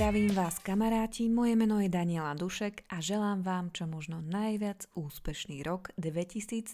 Zdravím 0.00 0.32
vás 0.32 0.58
kamaráti, 0.58 1.28
moje 1.28 1.52
meno 1.60 1.76
je 1.76 1.92
Daniela 1.92 2.32
Dušek 2.32 2.88
a 2.88 3.04
želám 3.04 3.44
vám 3.44 3.68
čo 3.68 3.84
možno 3.84 4.24
najviac 4.24 4.88
úspešný 4.96 5.60
rok 5.60 5.92
2021. 6.00 6.72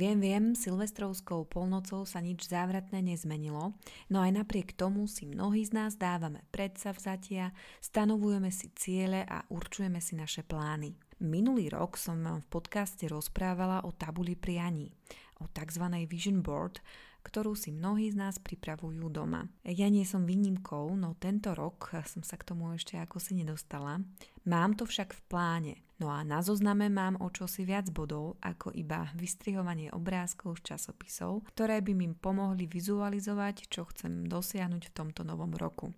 Viem, 0.00 0.18
viem, 0.22 0.44
silvestrovskou 0.56 1.44
polnocou 1.44 2.08
sa 2.08 2.24
nič 2.24 2.48
závratné 2.48 3.04
nezmenilo, 3.04 3.76
no 4.08 4.16
aj 4.16 4.32
napriek 4.32 4.72
tomu 4.80 5.04
si 5.12 5.28
mnohí 5.28 5.60
z 5.60 5.76
nás 5.76 6.00
dávame 6.00 6.40
predsavzatia, 6.48 7.52
stanovujeme 7.84 8.48
si 8.48 8.72
ciele 8.72 9.20
a 9.28 9.44
určujeme 9.52 10.00
si 10.00 10.16
naše 10.16 10.40
plány. 10.40 11.09
Minulý 11.20 11.68
rok 11.68 12.00
som 12.00 12.16
vám 12.24 12.40
v 12.40 12.48
podcaste 12.48 13.04
rozprávala 13.04 13.84
o 13.84 13.92
tabuli 13.92 14.32
prianí, 14.32 14.88
o 15.36 15.52
tzv. 15.52 15.84
vision 16.08 16.40
board, 16.40 16.80
ktorú 17.20 17.52
si 17.52 17.68
mnohí 17.76 18.08
z 18.08 18.16
nás 18.16 18.40
pripravujú 18.40 19.12
doma. 19.12 19.44
Ja 19.68 19.92
nie 19.92 20.08
som 20.08 20.24
výnimkou, 20.24 20.96
no 20.96 21.20
tento 21.20 21.52
rok 21.52 21.92
som 22.08 22.24
sa 22.24 22.40
k 22.40 22.48
tomu 22.48 22.72
ešte 22.72 22.96
ako 22.96 23.20
si 23.20 23.36
nedostala. 23.36 24.00
Mám 24.48 24.80
to 24.80 24.88
však 24.88 25.12
v 25.12 25.20
pláne. 25.28 25.74
No 26.00 26.08
a 26.08 26.24
na 26.24 26.40
zozname 26.40 26.88
mám 26.88 27.20
o 27.20 27.28
čosi 27.28 27.68
viac 27.68 27.92
bodov 27.92 28.40
ako 28.40 28.72
iba 28.72 29.12
vystrihovanie 29.12 29.92
obrázkov 29.92 30.64
z 30.64 30.72
časopisov, 30.72 31.44
ktoré 31.52 31.84
by 31.84 31.92
mi 31.92 32.08
pomohli 32.16 32.64
vizualizovať, 32.64 33.68
čo 33.68 33.84
chcem 33.92 34.24
dosiahnuť 34.24 34.88
v 34.88 34.94
tomto 34.96 35.28
novom 35.28 35.52
roku. 35.52 35.92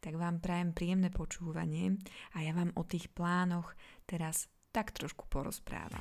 Tak 0.00 0.16
vám 0.16 0.40
prajem 0.40 0.72
príjemné 0.72 1.12
počúvanie 1.12 2.00
a 2.32 2.40
ja 2.40 2.56
vám 2.56 2.72
o 2.72 2.88
tých 2.88 3.12
plánoch 3.12 3.76
teraz 4.08 4.48
tak 4.72 4.96
trošku 4.96 5.28
porozprávam. 5.28 6.00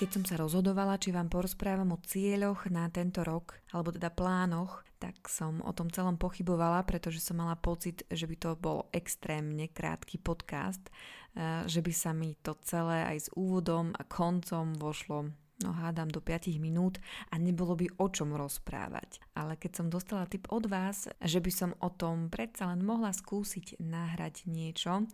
Keď 0.00 0.08
som 0.08 0.24
sa 0.24 0.40
rozhodovala, 0.40 0.96
či 0.96 1.12
vám 1.12 1.28
porozprávam 1.28 1.92
o 1.92 2.00
cieľoch 2.00 2.72
na 2.72 2.88
tento 2.88 3.20
rok, 3.20 3.60
alebo 3.72 3.92
teda 3.92 4.08
plánoch, 4.08 4.80
tak 4.96 5.28
som 5.28 5.60
o 5.60 5.72
tom 5.76 5.92
celom 5.92 6.16
pochybovala, 6.16 6.84
pretože 6.88 7.20
som 7.20 7.40
mala 7.40 7.56
pocit, 7.56 8.04
že 8.08 8.24
by 8.24 8.36
to 8.36 8.50
bol 8.56 8.88
extrémne 8.96 9.68
krátky 9.68 10.20
podcast, 10.20 10.80
eh, 11.36 11.68
že 11.68 11.84
by 11.84 11.92
sa 11.92 12.16
mi 12.16 12.32
to 12.40 12.56
celé 12.64 13.12
aj 13.12 13.16
s 13.16 13.28
úvodom 13.36 13.92
a 13.96 14.04
koncom 14.08 14.76
vošlo 14.76 15.32
no 15.60 15.76
hádam 15.76 16.08
do 16.08 16.20
5 16.20 16.56
minút 16.56 16.98
a 17.28 17.36
nebolo 17.36 17.76
by 17.76 17.86
o 18.00 18.06
čom 18.08 18.32
rozprávať. 18.32 19.20
Ale 19.36 19.56
keď 19.60 19.72
som 19.80 19.86
dostala 19.92 20.24
tip 20.24 20.48
od 20.48 20.66
vás, 20.66 21.08
že 21.20 21.40
by 21.40 21.52
som 21.52 21.70
o 21.80 21.92
tom 21.92 22.32
predsa 22.32 22.68
len 22.72 22.80
mohla 22.84 23.12
skúsiť 23.12 23.80
nahrať 23.80 24.48
niečo, 24.48 25.04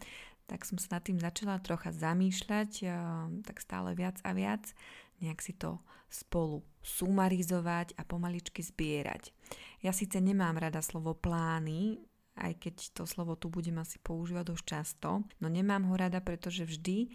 tak 0.47 0.63
som 0.63 0.79
sa 0.79 0.99
nad 0.99 1.03
tým 1.03 1.19
začala 1.19 1.59
trocha 1.59 1.91
zamýšľať, 1.91 2.71
eh, 2.87 2.95
tak 3.43 3.57
stále 3.59 3.99
viac 3.99 4.23
a 4.23 4.31
viac, 4.31 4.71
nejak 5.19 5.43
si 5.43 5.53
to 5.59 5.83
spolu 6.07 6.63
sumarizovať 6.87 7.99
a 7.99 8.07
pomaličky 8.07 8.63
zbierať. 8.63 9.35
Ja 9.83 9.91
síce 9.91 10.23
nemám 10.23 10.55
rada 10.55 10.79
slovo 10.81 11.19
plány, 11.19 11.99
aj 12.37 12.53
keď 12.63 12.75
to 12.95 13.03
slovo 13.09 13.35
tu 13.35 13.51
budem 13.51 13.81
asi 13.81 13.99
používať 13.99 14.45
dosť 14.55 14.65
často, 14.65 15.11
no 15.41 15.47
nemám 15.49 15.89
ho 15.89 15.95
rada, 15.97 16.23
pretože 16.23 16.69
vždy, 16.69 17.11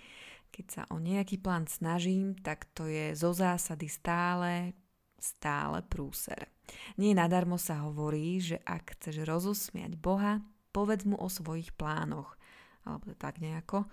keď 0.52 0.66
sa 0.68 0.84
o 0.92 1.00
nejaký 1.00 1.40
plán 1.40 1.66
snažím, 1.66 2.36
tak 2.44 2.68
to 2.76 2.86
je 2.86 3.16
zo 3.16 3.32
zásady 3.32 3.88
stále, 3.88 4.76
stále 5.16 5.80
prúser. 5.88 6.52
Nie 7.00 7.16
nadarmo 7.16 7.56
sa 7.56 7.88
hovorí, 7.88 8.44
že 8.44 8.60
ak 8.68 9.00
chceš 9.00 9.24
rozosmiať 9.24 9.96
Boha, 9.96 10.44
povedz 10.76 11.08
mu 11.08 11.16
o 11.16 11.28
svojich 11.32 11.72
plánoch 11.76 12.36
alebo 12.84 13.16
tak 13.16 13.40
nejako. 13.40 13.88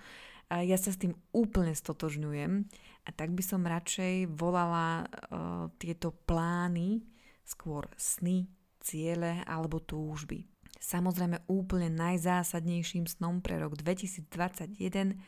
A 0.48 0.64
ja 0.64 0.81
sa 0.81 0.91
s 0.91 1.01
tým 1.01 1.12
úplne 1.36 1.77
stotožňujem 1.77 2.53
a 3.05 3.09
tak 3.12 3.36
by 3.36 3.42
som 3.45 3.69
radšej 3.69 4.33
volala 4.33 5.05
uh, 5.05 5.69
tieto 5.77 6.17
plány 6.25 7.05
skôr 7.45 7.85
sny, 8.01 8.48
ciele 8.80 9.45
alebo 9.45 9.80
túžby. 9.85 10.48
Samozrejme 10.79 11.45
úplne 11.51 11.92
najzásadnejším 11.92 13.05
snom 13.11 13.45
pre 13.45 13.61
rok 13.61 13.77
2021 13.77 15.20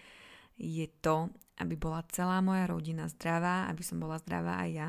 je 0.61 0.85
to, 1.01 1.33
aby 1.61 1.75
bola 1.77 2.05
celá 2.13 2.45
moja 2.45 2.69
rodina 2.69 3.09
zdravá, 3.09 3.69
aby 3.73 3.81
som 3.81 3.97
bola 3.97 4.21
zdravá 4.21 4.65
aj 4.65 4.71
ja. 4.73 4.89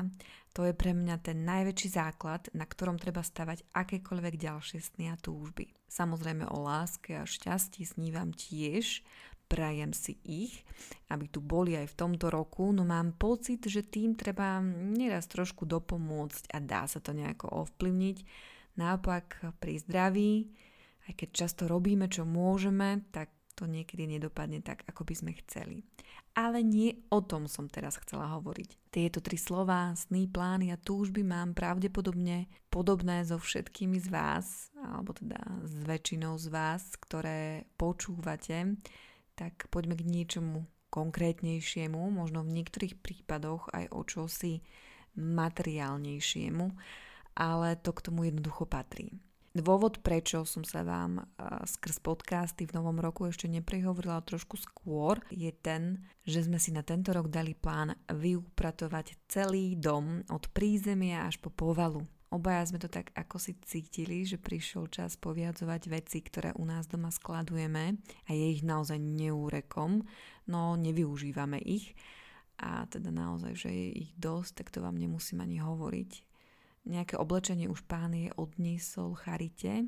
To 0.52 0.68
je 0.68 0.76
pre 0.76 0.92
mňa 0.92 1.16
ten 1.24 1.48
najväčší 1.48 1.88
základ, 1.96 2.52
na 2.52 2.68
ktorom 2.68 3.00
treba 3.00 3.24
stavať 3.24 3.64
akékoľvek 3.72 4.34
ďalšie 4.36 4.80
sny 4.84 5.08
a 5.08 5.16
túžby. 5.16 5.72
Samozrejme 5.88 6.44
o 6.48 6.60
láske 6.60 7.16
a 7.16 7.24
šťastí 7.24 7.88
snívam 7.88 8.36
tiež, 8.36 9.00
prajem 9.48 9.92
si 9.92 10.16
ich, 10.24 10.64
aby 11.12 11.28
tu 11.28 11.44
boli 11.44 11.76
aj 11.76 11.92
v 11.92 11.98
tomto 11.98 12.32
roku, 12.32 12.72
no 12.72 12.88
mám 12.88 13.12
pocit, 13.16 13.60
že 13.68 13.84
tým 13.84 14.16
treba 14.16 14.64
nieraz 14.64 15.28
trošku 15.28 15.68
dopomôcť 15.68 16.56
a 16.56 16.58
dá 16.60 16.88
sa 16.88 17.04
to 17.04 17.12
nejako 17.12 17.52
ovplyvniť. 17.68 18.16
Naopak 18.80 19.52
pri 19.60 19.76
zdraví, 19.76 20.48
aj 21.04 21.12
keď 21.20 21.28
často 21.44 21.68
robíme, 21.68 22.08
čo 22.08 22.24
môžeme, 22.24 23.04
tak 23.12 23.28
to 23.54 23.68
niekedy 23.68 24.08
nedopadne 24.08 24.64
tak, 24.64 24.82
ako 24.88 25.04
by 25.04 25.14
sme 25.14 25.32
chceli. 25.44 25.84
Ale 26.32 26.64
nie 26.64 26.96
o 27.12 27.20
tom 27.20 27.44
som 27.44 27.68
teraz 27.68 28.00
chcela 28.00 28.32
hovoriť. 28.32 28.88
Tieto 28.88 29.20
tri 29.20 29.36
slová, 29.36 29.92
sny, 29.92 30.32
plány 30.32 30.72
a 30.72 30.80
túžby 30.80 31.20
mám 31.20 31.52
pravdepodobne 31.52 32.48
podobné 32.72 33.20
so 33.28 33.36
všetkými 33.36 34.00
z 34.00 34.08
vás, 34.08 34.72
alebo 34.80 35.12
teda 35.12 35.36
s 35.60 35.76
väčšinou 35.84 36.40
z 36.40 36.48
vás, 36.48 36.96
ktoré 36.96 37.68
počúvate, 37.76 38.80
tak 39.36 39.68
poďme 39.68 40.00
k 40.00 40.08
niečomu 40.08 40.64
konkrétnejšiemu, 40.92 42.00
možno 42.12 42.44
v 42.44 42.52
niektorých 42.60 43.00
prípadoch 43.00 43.68
aj 43.72 43.92
o 43.92 44.00
čosi 44.04 44.64
materiálnejšiemu, 45.16 46.68
ale 47.36 47.76
to 47.80 47.92
k 47.92 48.04
tomu 48.08 48.28
jednoducho 48.28 48.64
patrí. 48.64 49.12
Dôvod, 49.52 50.00
prečo 50.00 50.48
som 50.48 50.64
sa 50.64 50.80
vám 50.80 51.28
skrz 51.68 52.00
podcasty 52.00 52.64
v 52.64 52.72
novom 52.72 52.96
roku 52.96 53.28
ešte 53.28 53.52
neprihovorila 53.52 54.24
trošku 54.24 54.56
skôr, 54.56 55.20
je 55.28 55.52
ten, 55.52 56.00
že 56.24 56.48
sme 56.48 56.56
si 56.56 56.72
na 56.72 56.80
tento 56.80 57.12
rok 57.12 57.28
dali 57.28 57.52
plán 57.52 57.92
vyupratovať 58.08 59.12
celý 59.28 59.76
dom 59.76 60.24
od 60.32 60.48
prízemia 60.56 61.28
až 61.28 61.36
po 61.36 61.52
povalu. 61.52 62.00
Obaja 62.32 62.64
sme 62.64 62.80
to 62.80 62.88
tak 62.88 63.12
ako 63.12 63.36
si 63.36 63.52
cítili, 63.60 64.24
že 64.24 64.40
prišiel 64.40 64.88
čas 64.88 65.20
poviadzovať 65.20 65.82
veci, 65.92 66.24
ktoré 66.24 66.56
u 66.56 66.64
nás 66.64 66.88
doma 66.88 67.12
skladujeme 67.12 68.00
a 68.00 68.30
je 68.32 68.56
ich 68.56 68.64
naozaj 68.64 68.96
neúrekom, 68.96 70.00
no 70.48 70.80
nevyužívame 70.80 71.60
ich 71.60 71.92
a 72.56 72.88
teda 72.88 73.12
naozaj, 73.12 73.52
že 73.52 73.68
je 73.68 73.88
ich 74.08 74.16
dosť, 74.16 74.64
tak 74.64 74.72
to 74.72 74.80
vám 74.80 74.96
nemusím 74.96 75.44
ani 75.44 75.60
hovoriť 75.60 76.31
Nejaké 76.82 77.14
oblečenie 77.14 77.70
už 77.70 77.86
pán 77.86 78.10
je 78.10 78.34
odniesol 78.34 79.14
charite. 79.14 79.86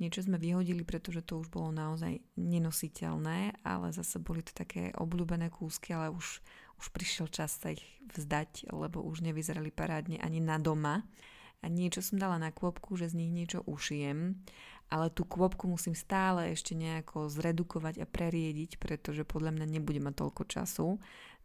Niečo 0.00 0.24
sme 0.24 0.40
vyhodili, 0.40 0.80
pretože 0.80 1.20
to 1.20 1.44
už 1.44 1.52
bolo 1.52 1.68
naozaj 1.68 2.24
nenositeľné, 2.40 3.60
ale 3.60 3.92
zase 3.92 4.16
boli 4.16 4.40
to 4.40 4.56
také 4.56 4.96
obľúbené 4.96 5.52
kúsky, 5.52 5.92
ale 5.92 6.08
už, 6.08 6.40
už 6.80 6.86
prišiel 6.96 7.28
čas 7.28 7.60
sa 7.60 7.76
ich 7.76 7.84
vzdať, 8.16 8.72
lebo 8.72 9.04
už 9.04 9.20
nevyzerali 9.20 9.68
parádne 9.68 10.16
ani 10.16 10.40
na 10.40 10.56
doma. 10.56 11.04
A 11.60 11.68
niečo 11.68 12.00
som 12.00 12.16
dala 12.16 12.40
na 12.40 12.48
kôpku, 12.48 12.96
že 12.96 13.12
z 13.12 13.20
nich 13.20 13.28
niečo 13.28 13.60
ušijem, 13.68 14.40
ale 14.88 15.12
tú 15.12 15.28
kôpku 15.28 15.68
musím 15.68 15.92
stále 15.92 16.56
ešte 16.56 16.72
nejako 16.72 17.28
zredukovať 17.28 18.00
a 18.00 18.08
preriediť, 18.08 18.80
pretože 18.80 19.28
podľa 19.28 19.60
mňa 19.60 19.66
nebude 19.68 20.00
mať 20.00 20.14
toľko 20.24 20.42
času 20.48 20.88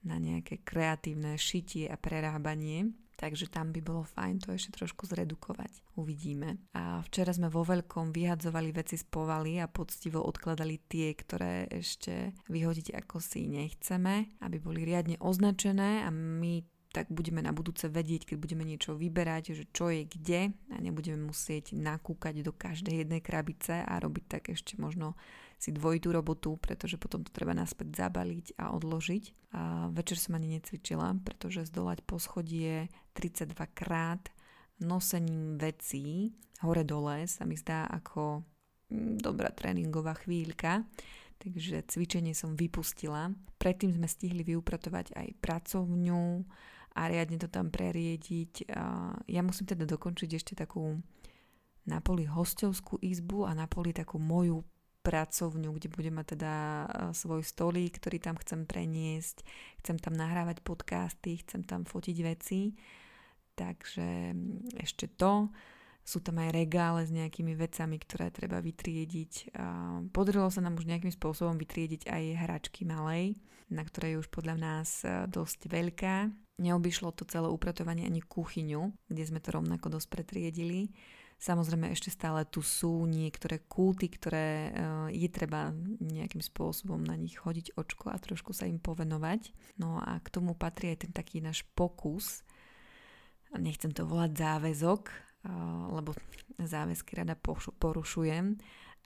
na 0.08 0.16
nejaké 0.16 0.64
kreatívne 0.64 1.36
šitie 1.36 1.92
a 1.92 2.00
prerábanie. 2.00 2.96
Takže 3.16 3.48
tam 3.48 3.72
by 3.72 3.80
bolo 3.80 4.04
fajn 4.04 4.44
to 4.44 4.52
ešte 4.52 4.76
trošku 4.76 5.08
zredukovať. 5.08 5.96
Uvidíme. 5.96 6.60
A 6.76 7.00
včera 7.08 7.32
sme 7.32 7.48
vo 7.48 7.64
veľkom 7.64 8.12
vyhadzovali 8.12 8.76
veci 8.76 9.00
z 9.00 9.08
povaly 9.08 9.64
a 9.64 9.72
poctivo 9.72 10.20
odkladali 10.20 10.84
tie, 10.92 11.16
ktoré 11.16 11.72
ešte 11.72 12.36
vyhodiť 12.52 12.92
ako 12.92 13.24
si 13.24 13.48
nechceme, 13.48 14.36
aby 14.44 14.58
boli 14.60 14.84
riadne 14.84 15.16
označené 15.24 16.04
a 16.04 16.12
my 16.12 16.60
tak 16.96 17.12
budeme 17.12 17.44
na 17.44 17.52
budúce 17.52 17.92
vedieť, 17.92 18.24
keď 18.24 18.38
budeme 18.40 18.64
niečo 18.64 18.96
vyberať, 18.96 19.52
že 19.52 19.68
čo 19.76 19.92
je 19.92 20.08
kde 20.08 20.56
a 20.72 20.76
nebudeme 20.80 21.28
musieť 21.28 21.76
nakúkať 21.76 22.40
do 22.40 22.56
každej 22.56 23.04
jednej 23.04 23.20
krabice 23.20 23.84
a 23.84 24.00
robiť 24.00 24.24
tak 24.32 24.44
ešte 24.56 24.80
možno 24.80 25.20
si 25.56 25.72
dvojitú 25.72 26.12
robotu, 26.12 26.60
pretože 26.60 27.00
potom 27.00 27.24
to 27.24 27.32
treba 27.32 27.56
naspäť 27.56 27.96
zabaliť 27.96 28.60
a 28.60 28.76
odložiť. 28.76 29.24
A 29.56 29.88
večer 29.90 30.20
som 30.20 30.36
ani 30.36 30.60
necvičila, 30.60 31.16
pretože 31.24 31.68
zdolať 31.72 32.04
po 32.04 32.20
schodie 32.20 32.92
32 33.16 33.56
krát 33.72 34.30
nosením 34.84 35.56
vecí 35.56 36.36
hore-dole 36.60 37.28
sa 37.32 37.48
mi 37.48 37.56
zdá 37.56 37.88
ako 37.88 38.44
mm, 38.92 39.24
dobrá 39.24 39.52
tréningová 39.56 40.20
chvíľka, 40.20 40.84
takže 41.40 41.88
cvičenie 41.88 42.36
som 42.36 42.60
vypustila. 42.60 43.32
Predtým 43.56 43.96
sme 43.96 44.08
stihli 44.08 44.44
vyupratovať 44.44 45.16
aj 45.16 45.28
pracovňu 45.40 46.44
a 46.96 47.02
riadne 47.12 47.36
to 47.40 47.52
tam 47.52 47.72
preriediť. 47.72 48.72
Ja 49.28 49.42
musím 49.44 49.68
teda 49.68 49.84
dokončiť 49.84 50.30
ešte 50.32 50.54
takú 50.56 50.96
na 51.86 52.00
poli 52.02 52.26
hostovskú 52.26 52.98
izbu 53.04 53.46
a 53.46 53.52
na 53.54 53.68
poli 53.68 53.92
takú 53.94 54.18
moju 54.18 54.64
pracovňu, 55.06 55.70
kde 55.78 55.94
budem 55.94 56.18
mať 56.18 56.34
teda 56.34 56.54
e, 56.58 56.86
svoj 57.14 57.46
stolík, 57.46 58.02
ktorý 58.02 58.18
tam 58.18 58.36
chcem 58.42 58.66
preniesť, 58.66 59.46
chcem 59.86 60.02
tam 60.02 60.18
nahrávať 60.18 60.66
podcasty, 60.66 61.46
chcem 61.46 61.62
tam 61.62 61.86
fotiť 61.86 62.18
veci. 62.26 62.74
Takže 63.54 64.34
mm, 64.34 64.82
ešte 64.82 65.14
to. 65.14 65.54
Sú 66.06 66.22
tam 66.22 66.38
aj 66.38 66.54
regále 66.54 67.02
s 67.02 67.10
nejakými 67.10 67.58
vecami, 67.58 67.98
ktoré 67.98 68.30
treba 68.30 68.62
vytriediť. 68.62 69.58
Podarilo 70.14 70.54
sa 70.54 70.62
nám 70.62 70.78
už 70.78 70.86
nejakým 70.86 71.10
spôsobom 71.10 71.58
vytriediť 71.58 72.06
aj 72.06 72.24
hračky 72.46 72.86
malej, 72.86 73.42
na 73.74 73.82
ktorej 73.82 74.14
je 74.14 74.22
už 74.22 74.30
podľa 74.30 74.56
nás 74.58 75.02
e, 75.02 75.26
dosť 75.26 75.66
veľká. 75.66 76.30
Neobyšlo 76.62 77.10
to 77.12 77.26
celé 77.26 77.50
upratovanie 77.50 78.06
ani 78.06 78.22
kuchyňu, 78.22 78.94
kde 79.10 79.24
sme 79.26 79.42
to 79.42 79.58
rovnako 79.58 79.98
dosť 79.98 80.08
pretriedili. 80.08 80.94
Samozrejme 81.36 81.92
ešte 81.92 82.10
stále 82.10 82.48
tu 82.48 82.64
sú 82.64 83.04
niektoré 83.06 83.60
kulty, 83.68 84.08
ktoré 84.08 84.72
uh, 84.72 85.08
je 85.12 85.28
treba 85.28 85.76
nejakým 86.00 86.40
spôsobom 86.40 87.04
na 87.04 87.14
nich 87.20 87.36
hodiť 87.38 87.76
očko 87.76 88.10
a 88.10 88.18
trošku 88.18 88.56
sa 88.56 88.66
im 88.66 88.80
povenovať. 88.80 89.52
No 89.78 90.00
a 90.00 90.18
k 90.24 90.32
tomu 90.32 90.56
patrí 90.56 90.96
aj 90.96 91.06
ten 91.06 91.12
taký 91.12 91.44
náš 91.44 91.68
pokus, 91.76 92.42
nechcem 93.52 93.92
to 93.92 94.08
volať 94.08 94.32
záväzok, 94.32 95.02
uh, 95.12 95.92
lebo 96.00 96.16
záväzky 96.56 97.20
rada 97.20 97.36
porušujem, 97.78 98.56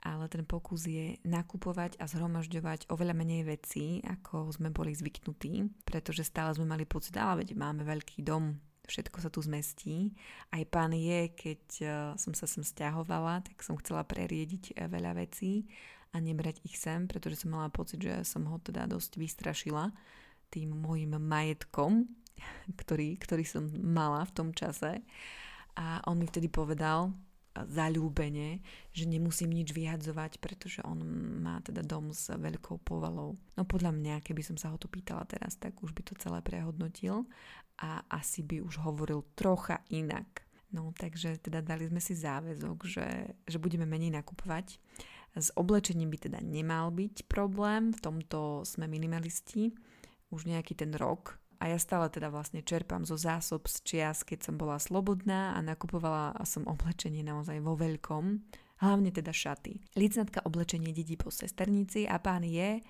ale 0.00 0.24
ten 0.32 0.46
pokus 0.46 0.86
je 0.86 1.18
nakupovať 1.26 1.98
a 2.00 2.08
zhromažďovať 2.08 2.88
oveľa 2.88 3.14
menej 3.20 3.42
vecí, 3.44 4.00
ako 4.06 4.54
sme 4.54 4.72
boli 4.72 4.96
zvyknutí, 4.96 5.66
pretože 5.84 6.24
stále 6.24 6.54
sme 6.56 6.64
mali 6.64 6.88
pocit, 6.88 7.18
ale 7.20 7.44
veď 7.44 7.58
máme 7.58 7.84
veľký 7.84 8.24
dom, 8.24 8.56
všetko 8.90 9.22
sa 9.22 9.30
tu 9.30 9.38
zmestí. 9.38 10.10
Aj 10.50 10.62
pán 10.66 10.90
je, 10.90 11.30
keď 11.30 11.62
uh, 11.86 11.90
som 12.18 12.34
sa 12.34 12.50
sem 12.50 12.66
stiahovala, 12.66 13.46
tak 13.46 13.62
som 13.62 13.78
chcela 13.78 14.02
preriediť 14.02 14.74
uh, 14.74 14.90
veľa 14.90 15.14
vecí 15.14 15.70
a 16.10 16.18
nebrať 16.18 16.58
ich 16.66 16.74
sem, 16.74 17.06
pretože 17.06 17.46
som 17.46 17.54
mala 17.54 17.70
pocit, 17.70 18.02
že 18.02 18.26
som 18.26 18.42
ho 18.50 18.58
teda 18.58 18.90
dosť 18.90 19.14
vystrašila 19.14 19.94
tým 20.50 20.74
môjim 20.74 21.14
majetkom, 21.14 22.10
ktorý, 22.82 23.14
ktorý 23.22 23.46
som 23.46 23.70
mala 23.78 24.26
v 24.26 24.34
tom 24.34 24.48
čase. 24.50 24.98
A 25.78 26.02
on 26.10 26.18
mi 26.18 26.26
vtedy 26.26 26.50
povedal, 26.50 27.14
zalúbene, 27.66 28.62
že 28.94 29.08
nemusím 29.08 29.50
nič 29.50 29.74
vyhadzovať, 29.74 30.38
pretože 30.38 30.80
on 30.86 31.02
má 31.42 31.58
teda 31.64 31.82
dom 31.82 32.14
s 32.14 32.30
veľkou 32.30 32.78
povalou. 32.84 33.34
No 33.58 33.62
podľa 33.66 33.90
mňa, 33.96 34.22
keby 34.22 34.44
som 34.44 34.56
sa 34.60 34.70
ho 34.70 34.78
to 34.78 34.86
pýtala 34.86 35.26
teraz, 35.26 35.58
tak 35.58 35.74
už 35.82 35.90
by 35.96 36.02
to 36.06 36.14
celé 36.20 36.38
prehodnotil 36.44 37.26
a 37.80 38.04
asi 38.12 38.44
by 38.44 38.62
už 38.62 38.78
hovoril 38.84 39.24
trocha 39.34 39.82
inak. 39.90 40.44
No 40.70 40.94
takže 40.94 41.42
teda 41.42 41.64
dali 41.64 41.90
sme 41.90 41.98
si 41.98 42.14
záväzok, 42.14 42.78
že, 42.86 43.34
že 43.48 43.58
budeme 43.58 43.88
menej 43.88 44.14
nakupovať. 44.14 44.78
S 45.34 45.50
oblečením 45.58 46.10
by 46.10 46.18
teda 46.30 46.38
nemal 46.42 46.94
byť 46.94 47.26
problém, 47.26 47.90
v 47.94 48.00
tomto 48.02 48.62
sme 48.66 48.86
minimalisti 48.86 49.74
už 50.30 50.46
nejaký 50.46 50.78
ten 50.78 50.94
rok, 50.94 51.39
a 51.60 51.68
ja 51.68 51.76
stále 51.76 52.08
teda 52.08 52.32
vlastne 52.32 52.64
čerpám 52.64 53.04
zo 53.04 53.20
zásob 53.20 53.68
z 53.68 53.76
čias, 53.84 54.24
keď 54.24 54.48
som 54.48 54.54
bola 54.56 54.80
slobodná 54.80 55.52
a 55.52 55.60
nakupovala 55.60 56.40
som 56.48 56.64
oblečenie 56.64 57.20
naozaj 57.20 57.60
vo 57.60 57.76
veľkom, 57.76 58.40
hlavne 58.80 59.12
teda 59.12 59.28
šaty. 59.28 59.76
Licnatka 60.00 60.40
oblečenie 60.48 60.96
dedí 60.96 61.20
po 61.20 61.28
sesternici 61.28 62.08
a 62.08 62.16
pán 62.16 62.48
je, 62.48 62.80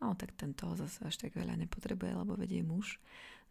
no 0.00 0.16
tak 0.16 0.32
ten 0.32 0.56
toho 0.56 0.80
zase 0.80 1.04
až 1.04 1.28
tak 1.28 1.36
veľa 1.36 1.60
nepotrebuje, 1.60 2.12
lebo 2.16 2.40
vedie 2.40 2.64
muž. 2.64 2.96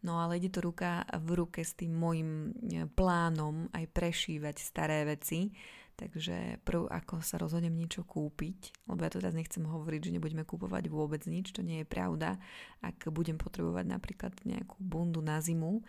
No 0.02 0.18
ale 0.18 0.42
ide 0.42 0.50
to 0.50 0.60
ruka 0.60 1.06
v 1.14 1.46
ruke 1.46 1.62
s 1.62 1.72
tým 1.78 1.94
môjim 1.94 2.52
e, 2.52 2.84
plánom 2.90 3.70
aj 3.72 3.86
prešívať 3.94 4.56
staré 4.60 5.08
veci, 5.08 5.54
Takže 5.96 6.60
prv, 6.60 6.92
ako 6.92 7.24
sa 7.24 7.40
rozhodnem 7.40 7.72
niečo 7.72 8.04
kúpiť, 8.04 8.84
lebo 8.84 9.00
ja 9.00 9.08
to 9.08 9.16
teraz 9.16 9.32
nechcem 9.32 9.64
hovoriť, 9.64 10.12
že 10.12 10.14
nebudeme 10.20 10.44
kúpovať 10.44 10.92
vôbec 10.92 11.24
nič, 11.24 11.56
to 11.56 11.64
nie 11.64 11.80
je 11.80 11.88
pravda. 11.88 12.36
Ak 12.84 13.08
budem 13.08 13.40
potrebovať 13.40 13.88
napríklad 13.88 14.36
nejakú 14.44 14.76
bundu 14.76 15.24
na 15.24 15.40
zimu, 15.40 15.80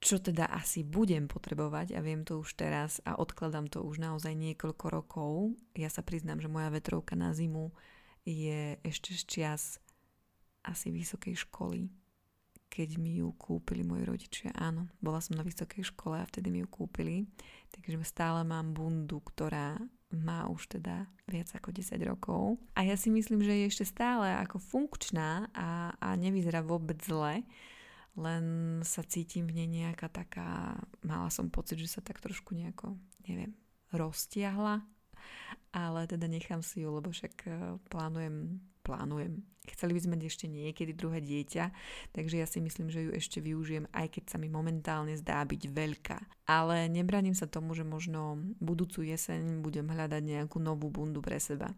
čo 0.00 0.20
teda 0.20 0.48
asi 0.48 0.84
budem 0.84 1.28
potrebovať 1.28 1.92
a 1.96 2.00
viem 2.00 2.24
to 2.24 2.40
už 2.40 2.56
teraz 2.56 3.04
a 3.04 3.16
odkladám 3.20 3.68
to 3.68 3.84
už 3.84 4.00
naozaj 4.00 4.32
niekoľko 4.32 4.86
rokov. 4.88 5.56
Ja 5.76 5.92
sa 5.92 6.00
priznám, 6.00 6.40
že 6.40 6.48
moja 6.48 6.72
vetrovka 6.72 7.12
na 7.12 7.36
zimu 7.36 7.76
je 8.24 8.80
ešte 8.80 9.12
z 9.12 9.22
čias 9.28 9.62
asi 10.64 10.88
vysokej 10.88 11.44
školy 11.44 12.03
keď 12.74 12.98
mi 12.98 13.22
ju 13.22 13.30
kúpili 13.38 13.86
moji 13.86 14.02
rodičia. 14.02 14.50
Áno, 14.58 14.90
bola 14.98 15.22
som 15.22 15.38
na 15.38 15.46
vysokej 15.46 15.94
škole 15.94 16.18
a 16.18 16.26
vtedy 16.26 16.50
mi 16.50 16.66
ju 16.66 16.66
kúpili. 16.66 17.30
Takže 17.70 18.02
stále 18.02 18.42
mám 18.42 18.74
bundu, 18.74 19.22
ktorá 19.22 19.78
má 20.10 20.50
už 20.50 20.74
teda 20.78 21.06
viac 21.30 21.54
ako 21.54 21.70
10 21.70 22.02
rokov. 22.02 22.58
A 22.74 22.82
ja 22.82 22.98
si 22.98 23.14
myslím, 23.14 23.46
že 23.46 23.54
je 23.54 23.70
ešte 23.70 23.86
stále 23.86 24.26
ako 24.42 24.58
funkčná 24.58 25.46
a, 25.54 25.94
a 26.02 26.18
nevyzerá 26.18 26.66
vôbec 26.66 26.98
zle. 26.98 27.46
Len 28.18 28.44
sa 28.82 29.06
cítim 29.06 29.46
v 29.46 29.62
nej 29.62 29.68
nejaká 29.70 30.10
taká, 30.10 30.74
mala 31.06 31.30
som 31.30 31.54
pocit, 31.54 31.78
že 31.78 31.98
sa 31.98 32.02
tak 32.02 32.18
trošku 32.18 32.58
nejako, 32.58 32.98
neviem, 33.26 33.54
roztiahla. 33.94 34.82
Ale 35.70 36.10
teda 36.10 36.26
nechám 36.26 36.62
si 36.62 36.82
ju, 36.82 36.90
lebo 36.90 37.14
však 37.14 37.34
eh, 37.46 37.54
plánujem 37.86 38.58
plánujem. 38.84 39.40
Chceli 39.64 39.96
by 39.96 40.00
sme 40.04 40.16
ešte 40.20 40.44
niekedy 40.44 40.92
druhé 40.92 41.24
dieťa, 41.24 41.72
takže 42.12 42.36
ja 42.36 42.44
si 42.44 42.60
myslím, 42.60 42.92
že 42.92 43.08
ju 43.08 43.10
ešte 43.16 43.40
využijem, 43.40 43.88
aj 43.96 44.12
keď 44.12 44.24
sa 44.28 44.36
mi 44.36 44.52
momentálne 44.52 45.16
zdá 45.16 45.40
byť 45.40 45.62
veľká. 45.72 46.18
Ale 46.52 46.92
nebraním 46.92 47.32
sa 47.32 47.48
tomu, 47.48 47.72
že 47.72 47.80
možno 47.80 48.36
budúcu 48.60 49.08
jeseň 49.08 49.64
budem 49.64 49.88
hľadať 49.88 50.20
nejakú 50.20 50.60
novú 50.60 50.92
bundu 50.92 51.24
pre 51.24 51.40
seba. 51.40 51.72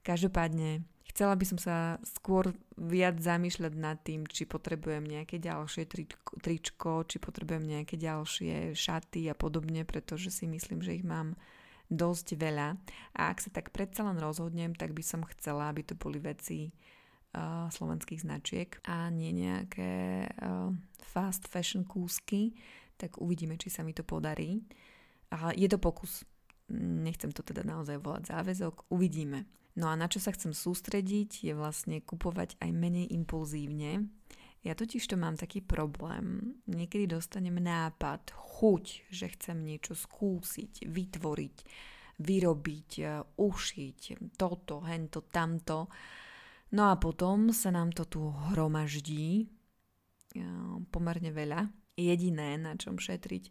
Každopádne 0.00 0.88
chcela 1.12 1.36
by 1.36 1.44
som 1.44 1.60
sa 1.60 2.00
skôr 2.00 2.56
viac 2.80 3.20
zamýšľať 3.20 3.72
nad 3.76 4.00
tým, 4.00 4.24
či 4.24 4.48
potrebujem 4.48 5.04
nejaké 5.04 5.36
ďalšie 5.36 5.84
tričko, 6.40 7.04
či 7.04 7.20
potrebujem 7.20 7.68
nejaké 7.68 8.00
ďalšie 8.00 8.72
šaty 8.72 9.28
a 9.28 9.36
podobne, 9.36 9.84
pretože 9.84 10.32
si 10.32 10.48
myslím, 10.48 10.80
že 10.80 10.96
ich 10.96 11.04
mám 11.04 11.36
dosť 11.88 12.36
veľa 12.36 12.68
a 13.16 13.20
ak 13.32 13.38
sa 13.40 13.50
tak 13.52 13.72
predsa 13.72 14.04
len 14.04 14.20
rozhodnem, 14.20 14.76
tak 14.76 14.92
by 14.92 15.00
som 15.00 15.24
chcela, 15.36 15.72
aby 15.72 15.84
to 15.84 15.96
boli 15.96 16.20
veci 16.20 16.68
uh, 16.68 17.68
slovenských 17.72 18.24
značiek 18.24 18.70
a 18.84 19.08
nie 19.08 19.32
nejaké 19.32 20.24
uh, 20.28 20.68
fast 21.00 21.48
fashion 21.48 21.88
kúsky, 21.88 22.52
tak 23.00 23.16
uvidíme, 23.20 23.56
či 23.56 23.72
sa 23.72 23.80
mi 23.80 23.96
to 23.96 24.04
podarí. 24.04 24.60
Ale 25.32 25.56
je 25.56 25.68
to 25.68 25.78
pokus. 25.80 26.24
Nechcem 26.76 27.32
to 27.32 27.40
teda 27.40 27.64
naozaj 27.64 28.00
volať 28.00 28.32
záväzok. 28.32 28.92
Uvidíme. 28.92 29.48
No 29.78 29.88
a 29.88 29.94
na 29.94 30.10
čo 30.10 30.18
sa 30.18 30.34
chcem 30.34 30.50
sústrediť 30.50 31.46
je 31.46 31.54
vlastne 31.54 32.02
kupovať 32.02 32.58
aj 32.58 32.70
menej 32.74 33.06
impulzívne, 33.14 34.10
ja 34.68 34.76
totiž 34.76 35.08
to 35.08 35.16
mám 35.16 35.40
taký 35.40 35.64
problém. 35.64 36.52
Niekedy 36.68 37.08
dostanem 37.08 37.56
nápad, 37.56 38.36
chuť, 38.36 39.08
že 39.08 39.32
chcem 39.32 39.64
niečo 39.64 39.96
skúsiť, 39.96 40.84
vytvoriť, 40.84 41.56
vyrobiť, 42.20 42.90
e, 43.00 43.04
ušiť, 43.40 44.00
toto, 44.36 44.84
hento, 44.84 45.24
tamto. 45.24 45.88
No 46.76 46.92
a 46.92 47.00
potom 47.00 47.48
sa 47.56 47.72
nám 47.72 47.96
to 47.96 48.04
tu 48.04 48.28
hromaždí 48.52 49.28
e, 49.40 49.44
pomerne 50.92 51.32
veľa. 51.32 51.64
Jediné, 51.96 52.60
na 52.60 52.76
čom 52.76 53.00
šetriť, 53.00 53.48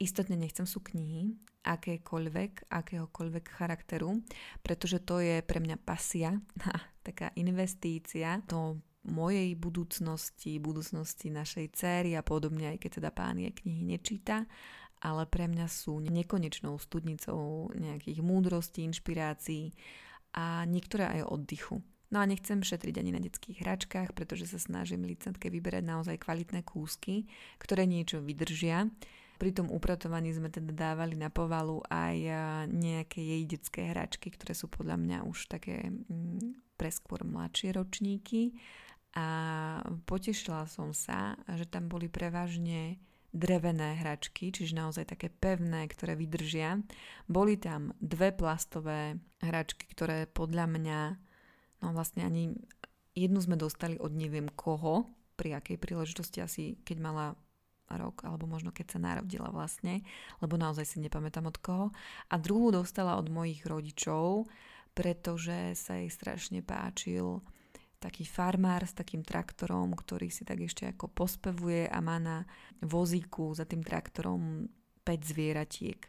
istotne 0.00 0.40
nechcem 0.40 0.64
sú 0.64 0.80
knihy, 0.80 1.36
akékoľvek, 1.68 2.72
akéhokoľvek 2.72 3.44
charakteru, 3.44 4.24
pretože 4.64 5.04
to 5.04 5.20
je 5.20 5.44
pre 5.44 5.60
mňa 5.60 5.76
pasia, 5.84 6.40
taká 7.06 7.28
investícia 7.36 8.40
do 8.48 8.80
mojej 9.06 9.54
budúcnosti, 9.54 10.58
budúcnosti 10.58 11.30
našej 11.30 11.66
céry 11.72 12.18
a 12.18 12.22
podobne, 12.26 12.74
aj 12.74 12.78
keď 12.82 12.90
teda 13.02 13.10
pán 13.14 13.38
je 13.38 13.50
knihy 13.54 13.82
nečíta, 13.86 14.44
ale 15.00 15.28
pre 15.28 15.46
mňa 15.46 15.66
sú 15.70 16.02
nekonečnou 16.02 16.74
studnicou 16.82 17.70
nejakých 17.76 18.20
múdrostí, 18.24 18.82
inšpirácií 18.84 19.70
a 20.34 20.66
niektoré 20.66 21.20
aj 21.20 21.30
oddychu. 21.30 21.80
No 22.06 22.22
a 22.22 22.28
nechcem 22.28 22.62
šetriť 22.62 23.02
ani 23.02 23.10
na 23.10 23.20
detských 23.22 23.66
hračkách, 23.66 24.14
pretože 24.14 24.46
sa 24.46 24.62
snažím 24.62 25.02
licentke 25.02 25.50
vyberať 25.50 25.82
naozaj 25.82 26.22
kvalitné 26.22 26.62
kúsky, 26.62 27.26
ktoré 27.58 27.82
niečo 27.82 28.22
vydržia. 28.22 28.86
Pri 29.36 29.52
tom 29.52 29.68
upratovaní 29.68 30.32
sme 30.32 30.48
teda 30.48 30.72
dávali 30.72 31.18
na 31.18 31.28
povalu 31.28 31.82
aj 31.92 32.16
nejaké 32.72 33.20
jej 33.20 33.42
detské 33.44 33.90
hračky, 33.90 34.32
ktoré 34.32 34.56
sú 34.56 34.70
podľa 34.70 34.96
mňa 34.96 35.18
už 35.28 35.50
také 35.50 35.92
mm, 35.92 36.78
preskôr 36.78 37.20
mladšie 37.26 37.74
ročníky 37.76 38.56
a 39.16 39.26
potešila 40.04 40.68
som 40.68 40.92
sa, 40.92 41.40
že 41.56 41.64
tam 41.64 41.88
boli 41.88 42.12
prevažne 42.12 43.00
drevené 43.32 43.96
hračky, 44.00 44.52
čiže 44.52 44.76
naozaj 44.76 45.12
také 45.12 45.32
pevné, 45.32 45.88
ktoré 45.88 46.16
vydržia. 46.16 46.84
Boli 47.24 47.56
tam 47.56 47.96
dve 48.00 48.32
plastové 48.36 49.16
hračky, 49.40 49.88
ktoré 49.88 50.28
podľa 50.28 50.68
mňa, 50.68 51.00
no 51.80 51.86
vlastne 51.96 52.28
ani 52.28 52.56
jednu 53.16 53.40
sme 53.40 53.56
dostali 53.56 53.96
od 53.96 54.12
neviem 54.12 54.52
koho, 54.52 55.08
pri 55.36 55.56
akej 55.60 55.76
príležitosti 55.76 56.40
asi 56.40 56.64
keď 56.84 56.96
mala 57.00 57.26
rok, 57.92 58.24
alebo 58.24 58.48
možno 58.48 58.72
keď 58.72 58.96
sa 58.96 58.98
narodila 58.98 59.48
vlastne, 59.52 60.02
lebo 60.42 60.58
naozaj 60.58 60.84
si 60.84 60.96
nepamätám 61.00 61.46
od 61.48 61.56
koho. 61.60 61.86
A 62.28 62.34
druhú 62.36 62.72
dostala 62.72 63.16
od 63.16 63.30
mojich 63.30 63.62
rodičov, 63.64 64.48
pretože 64.96 65.76
sa 65.76 66.00
jej 66.00 66.10
strašne 66.10 66.64
páčil 66.64 67.44
taký 67.98 68.28
farmár 68.28 68.84
s 68.84 68.94
takým 68.94 69.24
traktorom, 69.24 69.92
ktorý 69.96 70.28
si 70.28 70.44
tak 70.44 70.60
ešte 70.62 70.86
ako 70.86 71.08
pospevuje 71.10 71.88
a 71.88 71.98
má 72.04 72.20
na 72.20 72.44
vozíku 72.84 73.56
za 73.56 73.64
tým 73.64 73.80
traktorom 73.80 74.68
5 75.06 75.32
zvieratiek. 75.32 76.00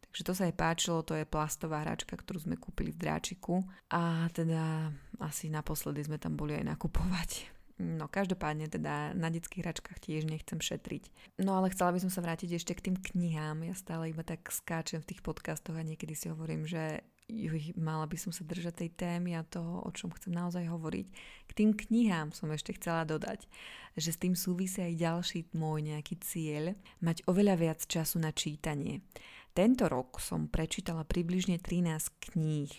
Takže 0.00 0.22
to 0.24 0.32
sa 0.32 0.48
jej 0.48 0.56
páčilo, 0.56 1.04
to 1.04 1.12
je 1.12 1.28
plastová 1.28 1.84
hračka, 1.84 2.16
ktorú 2.16 2.48
sme 2.48 2.56
kúpili 2.56 2.88
v 2.88 3.00
Dráčiku 3.04 3.68
a 3.92 4.32
teda 4.32 4.88
asi 5.20 5.52
naposledy 5.52 6.08
sme 6.08 6.16
tam 6.16 6.40
boli 6.40 6.56
aj 6.56 6.64
nakupovať. 6.64 7.52
No 7.76 8.08
každopádne 8.08 8.72
teda 8.72 9.12
na 9.12 9.28
detských 9.28 9.60
hračkách 9.60 10.00
tiež 10.00 10.24
nechcem 10.24 10.56
šetriť. 10.56 11.12
No 11.44 11.60
ale 11.60 11.68
chcela 11.68 11.92
by 11.92 12.00
som 12.00 12.08
sa 12.08 12.24
vrátiť 12.24 12.56
ešte 12.56 12.72
k 12.72 12.88
tým 12.88 12.96
knihám. 12.96 13.68
Ja 13.68 13.76
stále 13.76 14.08
iba 14.08 14.24
tak 14.24 14.48
skáčem 14.48 15.04
v 15.04 15.12
tých 15.12 15.20
podcastoch 15.20 15.76
a 15.76 15.84
niekedy 15.84 16.16
si 16.16 16.32
hovorím, 16.32 16.64
že 16.64 17.04
juj, 17.26 17.74
mala 17.74 18.06
by 18.06 18.14
som 18.14 18.30
sa 18.30 18.46
držať 18.46 18.86
tej 18.86 18.90
témy 18.94 19.34
a 19.34 19.42
toho, 19.42 19.82
o 19.82 19.90
čom 19.90 20.14
chcem 20.14 20.30
naozaj 20.30 20.70
hovoriť. 20.70 21.06
K 21.46 21.52
tým 21.52 21.70
knihám 21.74 22.30
som 22.30 22.50
ešte 22.54 22.78
chcela 22.78 23.02
dodať, 23.02 23.46
že 23.98 24.14
s 24.14 24.20
tým 24.20 24.38
súvisí 24.38 24.82
aj 24.82 24.94
ďalší 24.98 25.38
môj 25.54 25.90
nejaký 25.90 26.22
cieľ, 26.22 26.78
mať 27.02 27.26
oveľa 27.26 27.54
viac 27.58 27.80
času 27.82 28.22
na 28.22 28.30
čítanie. 28.30 29.02
Tento 29.56 29.88
rok 29.88 30.22
som 30.22 30.46
prečítala 30.46 31.02
približne 31.02 31.58
13 31.58 32.32
kníh, 32.32 32.72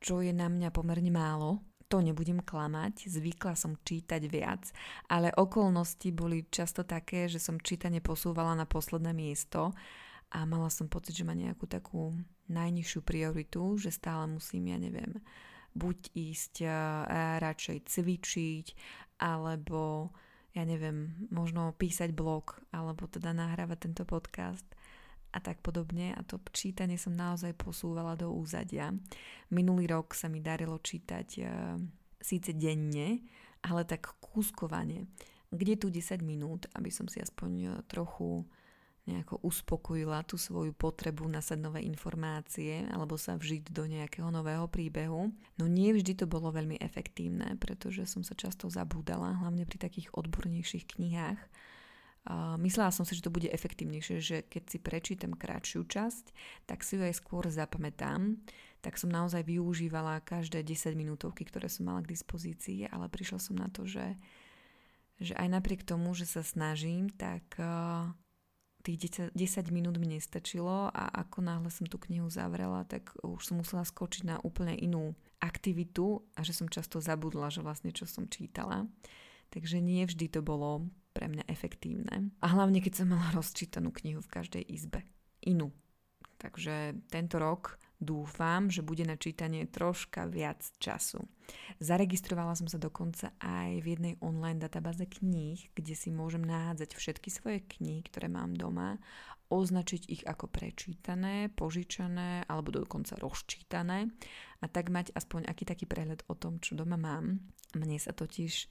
čo 0.00 0.24
je 0.24 0.32
na 0.32 0.48
mňa 0.48 0.72
pomerne 0.72 1.12
málo, 1.12 1.60
to 1.90 1.98
nebudem 1.98 2.38
klamať, 2.38 3.10
zvykla 3.10 3.58
som 3.58 3.74
čítať 3.74 4.22
viac, 4.30 4.62
ale 5.10 5.34
okolnosti 5.34 6.06
boli 6.14 6.46
často 6.46 6.86
také, 6.86 7.26
že 7.26 7.42
som 7.42 7.58
čítanie 7.58 7.98
posúvala 7.98 8.54
na 8.54 8.62
posledné 8.62 9.10
miesto 9.10 9.74
a 10.30 10.46
mala 10.46 10.70
som 10.70 10.86
pocit, 10.86 11.18
že 11.18 11.26
má 11.26 11.34
nejakú 11.34 11.66
takú 11.66 12.14
najnižšiu 12.50 13.00
prioritu, 13.06 13.78
že 13.78 13.94
stále 13.94 14.26
musím, 14.26 14.74
ja 14.74 14.78
neviem, 14.82 15.22
buď 15.78 15.98
ísť 16.12 16.54
uh, 16.66 16.72
radšej 17.38 17.78
cvičiť, 17.86 18.66
alebo 19.22 20.10
ja 20.50 20.66
neviem, 20.66 21.30
možno 21.30 21.70
písať 21.78 22.10
blog, 22.10 22.58
alebo 22.74 23.06
teda 23.06 23.30
nahrávať 23.30 23.78
tento 23.86 24.02
podcast 24.02 24.66
a 25.30 25.38
tak 25.38 25.62
podobne 25.62 26.10
a 26.18 26.20
to 26.26 26.42
čítanie 26.50 26.98
som 26.98 27.14
naozaj 27.14 27.54
posúvala 27.54 28.18
do 28.18 28.34
úzadia. 28.34 28.90
Minulý 29.54 29.86
rok 29.86 30.10
sa 30.10 30.26
mi 30.26 30.42
darilo 30.42 30.82
čítať 30.82 31.28
e, 31.38 31.42
síce 32.18 32.50
denne, 32.58 33.22
ale 33.62 33.86
tak 33.86 34.18
kúskovanie. 34.18 35.06
Kde 35.50 35.74
tu 35.78 35.86
10 35.86 36.18
minút, 36.26 36.66
aby 36.74 36.90
som 36.90 37.06
si 37.06 37.22
aspoň 37.22 37.50
e, 37.54 37.68
trochu 37.86 38.42
nejako 39.10 39.42
uspokojila 39.42 40.22
tú 40.22 40.38
svoju 40.38 40.70
potrebu 40.70 41.26
nasať 41.26 41.58
nové 41.58 41.82
informácie 41.82 42.86
alebo 42.94 43.18
sa 43.18 43.34
vžiť 43.34 43.74
do 43.74 43.90
nejakého 43.90 44.30
nového 44.30 44.70
príbehu. 44.70 45.34
No 45.58 45.64
nie 45.66 45.90
vždy 45.90 46.22
to 46.22 46.26
bolo 46.30 46.54
veľmi 46.54 46.78
efektívne, 46.78 47.58
pretože 47.58 48.06
som 48.06 48.22
sa 48.22 48.38
často 48.38 48.70
zabúdala, 48.70 49.42
hlavne 49.42 49.66
pri 49.66 49.82
takých 49.82 50.14
odbornejších 50.14 50.86
knihách 50.96 51.40
myslela 52.60 52.92
som 52.92 53.08
si, 53.08 53.16
že 53.16 53.24
to 53.24 53.32
bude 53.32 53.48
efektívnejšie, 53.48 54.16
že 54.20 54.36
keď 54.44 54.62
si 54.68 54.78
prečítam 54.78 55.32
kratšiu 55.32 55.88
časť, 55.88 56.24
tak 56.68 56.84
si 56.84 57.00
ju 57.00 57.02
aj 57.08 57.16
skôr 57.16 57.48
zapamätám. 57.48 58.36
Tak 58.80 58.96
som 58.96 59.12
naozaj 59.12 59.44
využívala 59.44 60.24
každé 60.24 60.64
10 60.64 60.96
minútovky, 60.96 61.44
ktoré 61.44 61.68
som 61.68 61.88
mala 61.88 62.04
k 62.04 62.12
dispozícii, 62.16 62.88
ale 62.88 63.12
prišla 63.12 63.38
som 63.40 63.56
na 63.56 63.68
to, 63.68 63.84
že, 63.84 64.16
že 65.20 65.36
aj 65.36 65.48
napriek 65.48 65.84
tomu, 65.84 66.12
že 66.16 66.28
sa 66.28 66.40
snažím, 66.44 67.12
tak 67.12 67.44
tých 68.82 69.32
10, 69.32 69.36
10 69.36 69.74
minút 69.74 69.96
mi 70.00 70.08
nestačilo 70.08 70.88
a 70.88 71.04
ako 71.24 71.44
náhle 71.44 71.68
som 71.68 71.84
tú 71.84 72.00
knihu 72.08 72.32
zavrela, 72.32 72.88
tak 72.88 73.12
už 73.20 73.40
som 73.40 73.60
musela 73.60 73.84
skočiť 73.84 74.22
na 74.24 74.36
úplne 74.40 74.72
inú 74.76 75.12
aktivitu 75.40 76.24
a 76.36 76.44
že 76.44 76.52
som 76.56 76.68
často 76.68 77.00
zabudla, 77.00 77.52
že 77.52 77.64
vlastne 77.64 77.92
čo 77.92 78.04
som 78.04 78.28
čítala. 78.28 78.88
Takže 79.50 79.82
nie 79.82 80.06
vždy 80.06 80.30
to 80.30 80.40
bolo 80.40 80.86
pre 81.10 81.26
mňa 81.26 81.44
efektívne. 81.50 82.30
A 82.38 82.46
hlavne, 82.54 82.78
keď 82.78 83.02
som 83.02 83.10
mala 83.10 83.34
rozčítanú 83.34 83.90
knihu 83.90 84.22
v 84.22 84.32
každej 84.32 84.62
izbe. 84.62 85.02
Inú. 85.42 85.74
Takže 86.38 86.96
tento 87.10 87.36
rok 87.36 87.76
dúfam, 88.00 88.72
že 88.72 88.80
bude 88.80 89.04
na 89.04 89.20
čítanie 89.20 89.68
troška 89.68 90.24
viac 90.26 90.64
času. 90.80 91.20
Zaregistrovala 91.78 92.56
som 92.56 92.66
sa 92.66 92.80
dokonca 92.80 93.36
aj 93.38 93.84
v 93.84 93.86
jednej 93.94 94.14
online 94.24 94.58
databáze 94.58 95.04
kníh, 95.04 95.60
kde 95.76 95.94
si 95.94 96.08
môžem 96.08 96.42
nahádzať 96.42 96.96
všetky 96.96 97.28
svoje 97.28 97.60
knihy, 97.62 98.00
ktoré 98.08 98.32
mám 98.32 98.56
doma, 98.56 98.96
označiť 99.50 100.02
ich 100.08 100.22
ako 100.24 100.46
prečítané, 100.48 101.52
požičané 101.52 102.48
alebo 102.48 102.70
dokonca 102.72 103.18
rozčítané 103.18 104.08
a 104.62 104.66
tak 104.70 104.88
mať 104.88 105.12
aspoň 105.12 105.50
aký 105.50 105.66
taký 105.66 105.84
prehľad 105.90 106.24
o 106.30 106.34
tom, 106.38 106.62
čo 106.62 106.78
doma 106.78 106.96
mám. 106.96 107.42
Mne 107.74 107.98
sa 107.98 108.14
totiž 108.14 108.70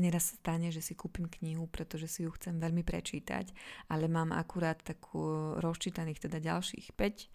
Neraz 0.00 0.40
stane, 0.40 0.72
že 0.72 0.80
si 0.80 0.96
kúpim 0.96 1.28
knihu, 1.28 1.68
pretože 1.68 2.08
si 2.08 2.24
ju 2.24 2.32
chcem 2.32 2.56
veľmi 2.56 2.80
prečítať, 2.80 3.52
ale 3.92 4.08
mám 4.08 4.32
akurát 4.32 4.80
takú 4.80 5.52
rozčítaných 5.60 6.16
teda 6.16 6.40
ďalších 6.40 6.96
5, 6.96 7.28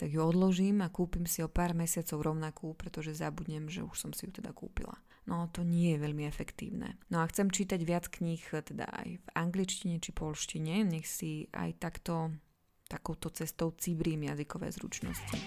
tak 0.00 0.16
ju 0.16 0.24
odložím 0.24 0.80
a 0.80 0.88
kúpim 0.88 1.28
si 1.28 1.44
o 1.44 1.52
pár 1.52 1.76
mesiacov 1.76 2.32
rovnakú, 2.32 2.72
pretože 2.72 3.12
zabudnem, 3.12 3.68
že 3.68 3.84
už 3.84 4.08
som 4.08 4.10
si 4.16 4.24
ju 4.24 4.32
teda 4.32 4.56
kúpila. 4.56 4.96
No 5.28 5.52
to 5.52 5.60
nie 5.60 5.92
je 5.92 5.98
veľmi 6.00 6.24
efektívne. 6.24 6.96
No 7.12 7.20
a 7.20 7.28
chcem 7.28 7.52
čítať 7.52 7.84
viac 7.84 8.08
kníh 8.08 8.40
teda 8.40 8.88
aj 8.88 9.20
v 9.20 9.26
angličtine 9.36 10.00
či 10.00 10.16
polštine, 10.16 10.88
nech 10.88 11.04
si 11.04 11.52
aj 11.52 11.76
takto 11.76 12.32
takouto 12.88 13.30
cestou 13.30 13.76
cibrím 13.76 14.32
jazykové 14.32 14.72
zručnosti. 14.72 15.38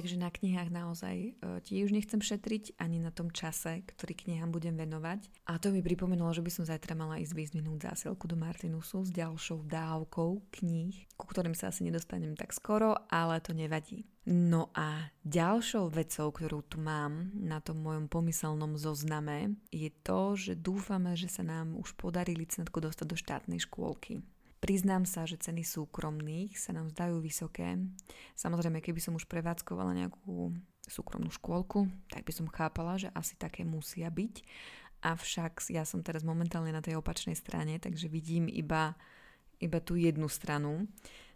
Takže 0.00 0.16
na 0.16 0.32
knihách 0.32 0.72
naozaj 0.72 1.16
e, 1.20 1.30
tiež 1.60 1.92
nechcem 1.92 2.24
šetriť 2.24 2.80
ani 2.80 2.96
na 2.96 3.12
tom 3.12 3.28
čase, 3.28 3.84
ktorý 3.84 4.16
knihám 4.16 4.48
budem 4.48 4.72
venovať. 4.72 5.28
A 5.44 5.60
to 5.60 5.68
mi 5.68 5.84
pripomenulo, 5.84 6.32
že 6.32 6.40
by 6.40 6.48
som 6.48 6.64
zajtra 6.64 6.96
mala 6.96 7.20
ísť 7.20 7.36
vyzvinúť 7.36 7.92
zásielku 7.92 8.24
do 8.24 8.32
Martinusu 8.32 9.04
s 9.04 9.12
ďalšou 9.12 9.60
dávkou 9.68 10.56
kníh, 10.56 11.04
ku 11.20 11.28
ktorým 11.28 11.52
sa 11.52 11.68
asi 11.68 11.84
nedostanem 11.84 12.32
tak 12.32 12.56
skoro, 12.56 12.96
ale 13.12 13.44
to 13.44 13.52
nevadí. 13.52 14.08
No 14.24 14.72
a 14.72 15.12
ďalšou 15.20 15.92
vecou, 15.92 16.32
ktorú 16.32 16.64
tu 16.64 16.80
mám 16.80 17.28
na 17.36 17.60
tom 17.60 17.84
mojom 17.84 18.08
pomyselnom 18.08 18.80
zozname, 18.80 19.60
je 19.68 19.92
to, 20.00 20.32
že 20.32 20.56
dúfame, 20.56 21.12
že 21.12 21.28
sa 21.28 21.44
nám 21.44 21.76
už 21.76 21.92
podarí 22.00 22.32
licentku 22.32 22.80
dostať 22.80 23.04
do 23.04 23.20
štátnej 23.20 23.60
škôlky. 23.60 24.24
Priznám 24.70 25.02
sa, 25.02 25.26
že 25.26 25.34
ceny 25.34 25.66
súkromných 25.66 26.54
sa 26.54 26.70
nám 26.70 26.94
zdajú 26.94 27.18
vysoké. 27.18 27.74
Samozrejme, 28.38 28.78
keby 28.78 29.02
som 29.02 29.18
už 29.18 29.26
prevádzkovala 29.26 29.98
nejakú 29.98 30.54
súkromnú 30.86 31.26
škôlku, 31.34 31.90
tak 32.06 32.22
by 32.22 32.30
som 32.30 32.46
chápala, 32.46 32.94
že 32.94 33.10
asi 33.10 33.34
také 33.34 33.66
musia 33.66 34.06
byť. 34.06 34.46
Avšak 35.02 35.74
ja 35.74 35.82
som 35.82 36.06
teraz 36.06 36.22
momentálne 36.22 36.70
na 36.70 36.78
tej 36.78 37.02
opačnej 37.02 37.34
strane, 37.34 37.82
takže 37.82 38.06
vidím 38.06 38.46
iba, 38.46 38.94
iba 39.58 39.82
tú 39.82 39.98
jednu 39.98 40.30
stranu. 40.30 40.86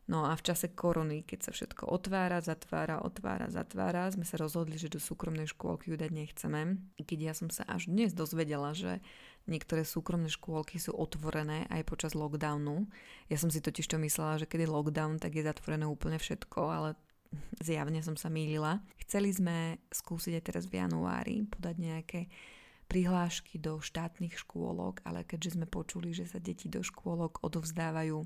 No 0.04 0.28
a 0.28 0.36
v 0.36 0.44
čase 0.44 0.68
korony, 0.68 1.24
keď 1.24 1.48
sa 1.48 1.50
všetko 1.56 1.88
otvára, 1.88 2.44
zatvára, 2.44 3.00
otvára, 3.00 3.48
zatvára, 3.48 4.12
sme 4.12 4.28
sa 4.28 4.36
rozhodli, 4.36 4.76
že 4.76 4.92
do 4.92 5.00
súkromnej 5.00 5.48
škôlky 5.48 5.92
ju 5.92 5.96
dať 5.96 6.12
nechceme. 6.12 6.76
Keď 7.00 7.18
ja 7.24 7.32
som 7.32 7.48
sa 7.48 7.64
až 7.64 7.88
dnes 7.88 8.12
dozvedela, 8.12 8.76
že 8.76 9.00
Niektoré 9.44 9.84
súkromné 9.84 10.32
škôlky 10.32 10.80
sú 10.80 10.96
otvorené 10.96 11.68
aj 11.68 11.84
počas 11.84 12.16
lockdownu. 12.16 12.88
Ja 13.28 13.36
som 13.36 13.52
si 13.52 13.60
totiž 13.60 13.92
to 13.92 14.00
myslela, 14.00 14.40
že 14.40 14.48
keď 14.48 14.64
je 14.64 14.72
lockdown, 14.72 15.20
tak 15.20 15.36
je 15.36 15.44
zatvorené 15.44 15.84
úplne 15.84 16.16
všetko, 16.16 16.60
ale 16.64 16.96
zjavne 17.60 18.00
som 18.00 18.16
sa 18.16 18.32
mýlila. 18.32 18.80
Chceli 19.04 19.36
sme 19.36 19.84
skúsiť 19.92 20.40
aj 20.40 20.44
teraz 20.48 20.64
v 20.64 20.80
januári 20.80 21.44
podať 21.44 21.76
nejaké 21.76 22.20
prihlášky 22.88 23.60
do 23.60 23.84
štátnych 23.84 24.40
škôlok, 24.40 25.04
ale 25.04 25.28
keďže 25.28 25.60
sme 25.60 25.68
počuli, 25.68 26.16
že 26.16 26.24
sa 26.24 26.40
deti 26.40 26.72
do 26.72 26.80
škôlok 26.80 27.44
odovzdávajú 27.44 28.24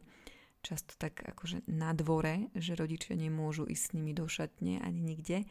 často 0.62 0.94
tak 0.98 1.22
akože 1.22 1.66
na 1.70 1.94
dvore, 1.94 2.50
že 2.58 2.78
rodičia 2.78 3.14
nemôžu 3.14 3.64
ísť 3.64 3.82
s 3.82 3.94
nimi 3.94 4.12
do 4.12 4.26
šatne 4.26 4.82
ani 4.82 5.00
nikde, 5.00 5.46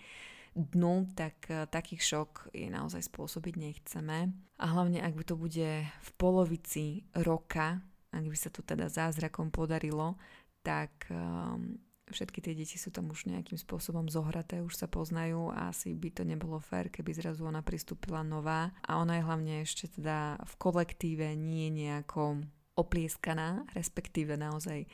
dnu, 0.58 1.14
tak 1.14 1.48
eh, 1.54 1.70
takých 1.70 2.02
šok 2.02 2.32
je 2.52 2.68
naozaj 2.68 3.06
spôsobiť 3.06 3.54
nechceme. 3.56 4.34
A 4.58 4.66
hlavne, 4.66 5.00
ak 5.06 5.14
by 5.14 5.24
to 5.24 5.36
bude 5.38 5.70
v 5.86 6.10
polovici 6.18 7.06
roka, 7.14 7.78
ak 8.10 8.26
by 8.26 8.38
sa 8.38 8.50
to 8.50 8.66
teda 8.66 8.90
zázrakom 8.90 9.54
podarilo, 9.54 10.18
tak 10.66 11.06
um, 11.14 11.78
všetky 12.10 12.40
tie 12.42 12.58
deti 12.58 12.80
sú 12.80 12.90
tam 12.90 13.12
už 13.12 13.30
nejakým 13.30 13.60
spôsobom 13.60 14.10
zohraté, 14.10 14.64
už 14.64 14.74
sa 14.74 14.88
poznajú 14.90 15.52
a 15.52 15.70
asi 15.70 15.94
by 15.94 16.10
to 16.12 16.24
nebolo 16.26 16.58
fér, 16.58 16.90
keby 16.90 17.14
zrazu 17.14 17.46
ona 17.46 17.62
pristúpila 17.62 18.24
nová 18.24 18.72
a 18.84 18.98
ona 18.98 19.20
je 19.20 19.28
hlavne 19.28 19.54
ešte 19.64 20.00
teda 20.00 20.40
v 20.42 20.54
kolektíve 20.58 21.36
nie 21.36 21.70
nejako 21.70 22.48
oplieskaná, 22.78 23.66
respektíve 23.74 24.38
naozaj 24.38 24.86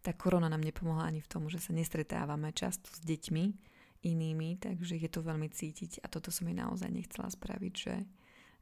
tá 0.00 0.16
korona 0.16 0.48
nám 0.48 0.64
nepomohla 0.64 1.12
ani 1.12 1.20
v 1.20 1.28
tom, 1.28 1.46
že 1.52 1.60
sa 1.60 1.76
nestretávame 1.76 2.56
často 2.56 2.88
s 2.88 3.04
deťmi, 3.04 3.70
inými, 4.00 4.56
takže 4.56 4.96
je 4.96 5.10
to 5.12 5.20
veľmi 5.20 5.48
cítiť 5.52 6.00
a 6.00 6.06
toto 6.08 6.32
som 6.32 6.48
jej 6.48 6.56
naozaj 6.56 6.88
nechcela 6.88 7.28
spraviť, 7.28 7.72
že, 7.76 7.96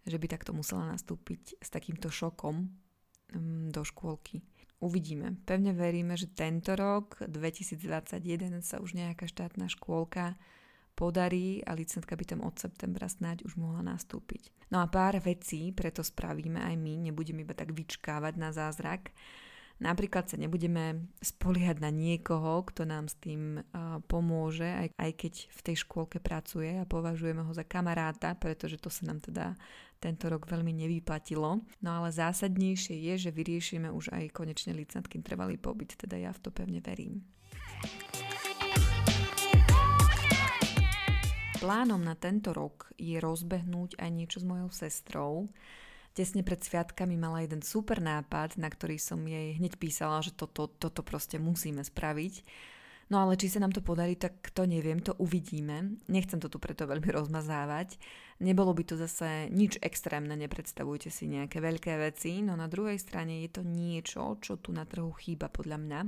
že 0.02 0.16
by 0.18 0.26
takto 0.26 0.50
musela 0.50 0.90
nastúpiť 0.90 1.62
s 1.62 1.68
takýmto 1.70 2.10
šokom 2.10 2.66
um, 2.66 3.70
do 3.70 3.82
škôlky. 3.86 4.42
uvidíme. 4.82 5.38
Pevne 5.46 5.74
veríme, 5.74 6.18
že 6.18 6.30
tento 6.30 6.74
rok, 6.74 7.22
2021, 7.22 8.18
sa 8.66 8.82
už 8.82 8.98
nejaká 8.98 9.30
štátna 9.30 9.70
škôlka 9.70 10.34
podarí 10.98 11.62
a 11.62 11.78
licentka 11.78 12.18
by 12.18 12.24
tam 12.26 12.40
od 12.42 12.58
septembra 12.58 13.06
snáď 13.06 13.46
už 13.46 13.54
mohla 13.54 13.86
nastúpiť. 13.86 14.50
No 14.74 14.82
a 14.82 14.90
pár 14.90 15.22
vecí 15.22 15.70
preto 15.70 16.02
spravíme 16.02 16.58
aj 16.58 16.74
my, 16.74 16.98
nebudeme 17.06 17.46
iba 17.46 17.54
tak 17.54 17.70
vyčkávať 17.70 18.34
na 18.34 18.50
zázrak. 18.50 19.14
Napríklad 19.78 20.26
sa 20.26 20.34
nebudeme 20.34 21.06
spoliehať 21.22 21.78
na 21.78 21.94
niekoho, 21.94 22.66
kto 22.66 22.82
nám 22.82 23.06
s 23.06 23.14
tým 23.14 23.62
uh, 23.62 24.02
pomôže, 24.10 24.66
aj, 24.66 24.90
aj 24.98 25.10
keď 25.14 25.34
v 25.54 25.60
tej 25.70 25.76
škôlke 25.86 26.18
pracuje 26.18 26.82
a 26.82 26.82
považujeme 26.82 27.46
ho 27.46 27.52
za 27.54 27.62
kamaráta, 27.62 28.34
pretože 28.34 28.82
to 28.82 28.90
sa 28.90 29.06
nám 29.06 29.22
teda 29.22 29.54
tento 30.02 30.26
rok 30.26 30.50
veľmi 30.50 30.74
nevyplatilo. 30.74 31.62
No 31.78 31.90
ale 31.94 32.10
zásadnejšie 32.10 32.98
je, 33.06 33.30
že 33.30 33.30
vyriešime 33.30 33.86
už 33.86 34.10
aj 34.10 34.34
konečne 34.34 34.74
licentkým 34.74 35.22
trvalý 35.22 35.62
pobyt, 35.62 35.94
teda 35.94 36.18
ja 36.18 36.34
v 36.34 36.42
to 36.42 36.50
pevne 36.50 36.82
verím. 36.82 37.22
Plánom 41.58 41.98
na 41.98 42.14
tento 42.14 42.54
rok 42.54 42.86
je 42.94 43.18
rozbehnúť 43.18 43.98
aj 43.98 44.10
niečo 44.14 44.38
s 44.38 44.46
mojou 44.46 44.70
sestrou, 44.70 45.50
tesne 46.14 46.46
pred 46.46 46.62
sviatkami 46.62 47.18
mala 47.18 47.42
jeden 47.42 47.66
super 47.66 47.98
nápad, 47.98 48.62
na 48.62 48.70
ktorý 48.70 48.94
som 48.94 49.18
jej 49.26 49.58
hneď 49.58 49.74
písala, 49.74 50.22
že 50.22 50.30
toto, 50.30 50.70
toto 50.70 51.02
proste 51.02 51.42
musíme 51.42 51.82
spraviť. 51.82 52.46
No 53.08 53.24
ale 53.24 53.40
či 53.40 53.48
sa 53.48 53.64
nám 53.64 53.72
to 53.72 53.80
podarí, 53.80 54.20
tak 54.20 54.52
to 54.52 54.68
neviem, 54.68 55.00
to 55.00 55.16
uvidíme. 55.16 55.96
Nechcem 56.12 56.36
to 56.44 56.52
tu 56.52 56.60
preto 56.60 56.84
veľmi 56.84 57.08
rozmazávať. 57.08 57.96
Nebolo 58.44 58.76
by 58.76 58.84
to 58.84 58.94
zase 59.00 59.48
nič 59.48 59.80
extrémne, 59.80 60.36
nepredstavujte 60.36 61.08
si 61.08 61.26
nejaké 61.26 61.58
veľké 61.58 61.96
veci, 61.98 62.38
no 62.44 62.54
na 62.54 62.68
druhej 62.68 63.00
strane 63.00 63.42
je 63.42 63.50
to 63.50 63.62
niečo, 63.66 64.36
čo 64.38 64.60
tu 64.60 64.70
na 64.76 64.84
trhu 64.84 65.10
chýba 65.16 65.48
podľa 65.48 65.80
mňa. 65.80 66.00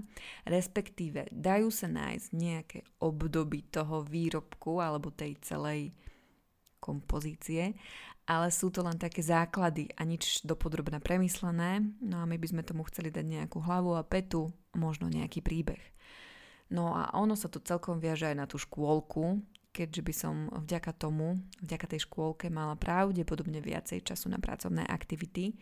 Respektíve 0.46 1.32
dajú 1.32 1.72
sa 1.72 1.88
nájsť 1.88 2.28
nejaké 2.36 2.78
obdoby 3.02 3.66
toho 3.72 4.04
výrobku 4.04 4.78
alebo 4.78 5.10
tej 5.10 5.40
celej 5.42 5.90
kompozície, 6.78 7.74
ale 8.30 8.52
sú 8.54 8.70
to 8.70 8.86
len 8.86 8.94
také 8.94 9.26
základy 9.26 9.90
a 9.98 10.06
nič 10.06 10.46
dopodrobne 10.46 11.02
premyslené, 11.02 11.82
no 11.98 12.22
a 12.22 12.28
my 12.30 12.38
by 12.38 12.46
sme 12.46 12.62
tomu 12.62 12.86
chceli 12.86 13.10
dať 13.10 13.26
nejakú 13.26 13.58
hlavu 13.58 13.98
a 13.98 14.06
petu, 14.06 14.54
možno 14.78 15.10
nejaký 15.10 15.42
príbeh. 15.42 15.82
No 16.70 16.94
a 16.94 17.10
ono 17.18 17.34
sa 17.34 17.50
to 17.50 17.58
celkom 17.58 17.98
viaže 17.98 18.30
aj 18.30 18.36
na 18.38 18.46
tú 18.46 18.56
škôlku, 18.58 19.42
keďže 19.74 20.02
by 20.02 20.14
som 20.14 20.34
vďaka 20.50 20.94
tomu, 20.94 21.38
vďaka 21.62 21.86
tej 21.90 22.06
škôlke 22.06 22.46
mala 22.50 22.78
pravdepodobne 22.78 23.58
viacej 23.58 24.06
času 24.06 24.30
na 24.30 24.38
pracovné 24.38 24.86
aktivity, 24.86 25.58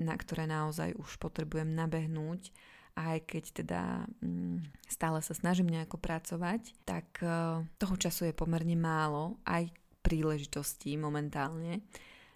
na 0.00 0.16
ktoré 0.16 0.48
naozaj 0.48 0.96
už 0.96 1.20
potrebujem 1.20 1.72
nabehnúť 1.72 2.52
aj 2.98 3.18
keď 3.26 3.44
teda 3.64 3.82
mm, 4.20 4.66
stále 4.90 5.18
sa 5.22 5.32
snažím 5.32 5.70
nejako 5.70 5.96
pracovať, 5.96 6.74
tak 6.82 7.06
uh, 7.22 7.62
toho 7.78 7.96
času 7.96 8.30
je 8.30 8.34
pomerne 8.34 8.74
málo, 8.74 9.38
aj 9.46 9.70
príležitostí 10.02 10.96
momentálne. 10.96 11.84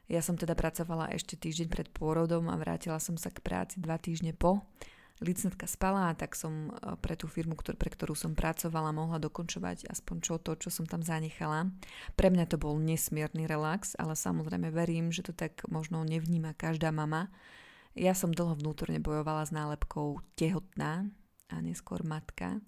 Ja 0.04 0.20
som 0.20 0.36
teda 0.36 0.52
pracovala 0.52 1.16
ešte 1.16 1.40
týždeň 1.40 1.68
pred 1.72 1.88
pôrodom 1.88 2.52
a 2.52 2.60
vrátila 2.60 3.00
som 3.00 3.16
sa 3.16 3.32
k 3.32 3.40
práci 3.40 3.80
dva 3.80 3.96
týždne 3.96 4.36
po. 4.36 4.60
Licentka 5.22 5.70
spala, 5.70 6.10
tak 6.18 6.34
som 6.34 6.74
e, 6.74 6.98
pre 6.98 7.14
tú 7.14 7.30
firmu, 7.30 7.54
ktor- 7.54 7.78
pre 7.78 7.86
ktorú 7.86 8.18
som 8.18 8.34
pracovala, 8.34 8.90
mohla 8.90 9.22
dokončovať 9.22 9.86
aspoň 9.86 10.16
čo 10.18 10.34
to, 10.42 10.58
čo 10.58 10.74
som 10.74 10.90
tam 10.90 11.06
zanechala. 11.06 11.70
Pre 12.18 12.28
mňa 12.34 12.50
to 12.50 12.58
bol 12.58 12.74
nesmierny 12.82 13.46
relax, 13.46 13.94
ale 13.94 14.18
samozrejme 14.18 14.74
verím, 14.74 15.14
že 15.14 15.22
to 15.22 15.30
tak 15.30 15.62
možno 15.70 16.02
nevníma 16.02 16.58
každá 16.58 16.90
mama. 16.90 17.30
Ja 17.94 18.10
som 18.10 18.34
dlho 18.34 18.58
vnútorne 18.58 18.98
bojovala 18.98 19.46
s 19.46 19.54
nálepkou 19.54 20.18
tehotná 20.34 21.06
a 21.46 21.56
neskôr 21.62 22.02
matka 22.02 22.58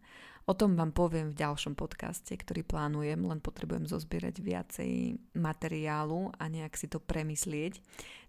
O 0.46 0.54
tom 0.54 0.78
vám 0.78 0.94
poviem 0.94 1.34
v 1.34 1.42
ďalšom 1.42 1.74
podcaste, 1.74 2.30
ktorý 2.30 2.62
plánujem, 2.62 3.18
len 3.18 3.42
potrebujem 3.42 3.90
zozbierať 3.90 4.38
viacej 4.38 5.18
materiálu 5.34 6.30
a 6.38 6.46
nejak 6.46 6.78
si 6.78 6.86
to 6.86 7.02
premyslieť. 7.02 7.82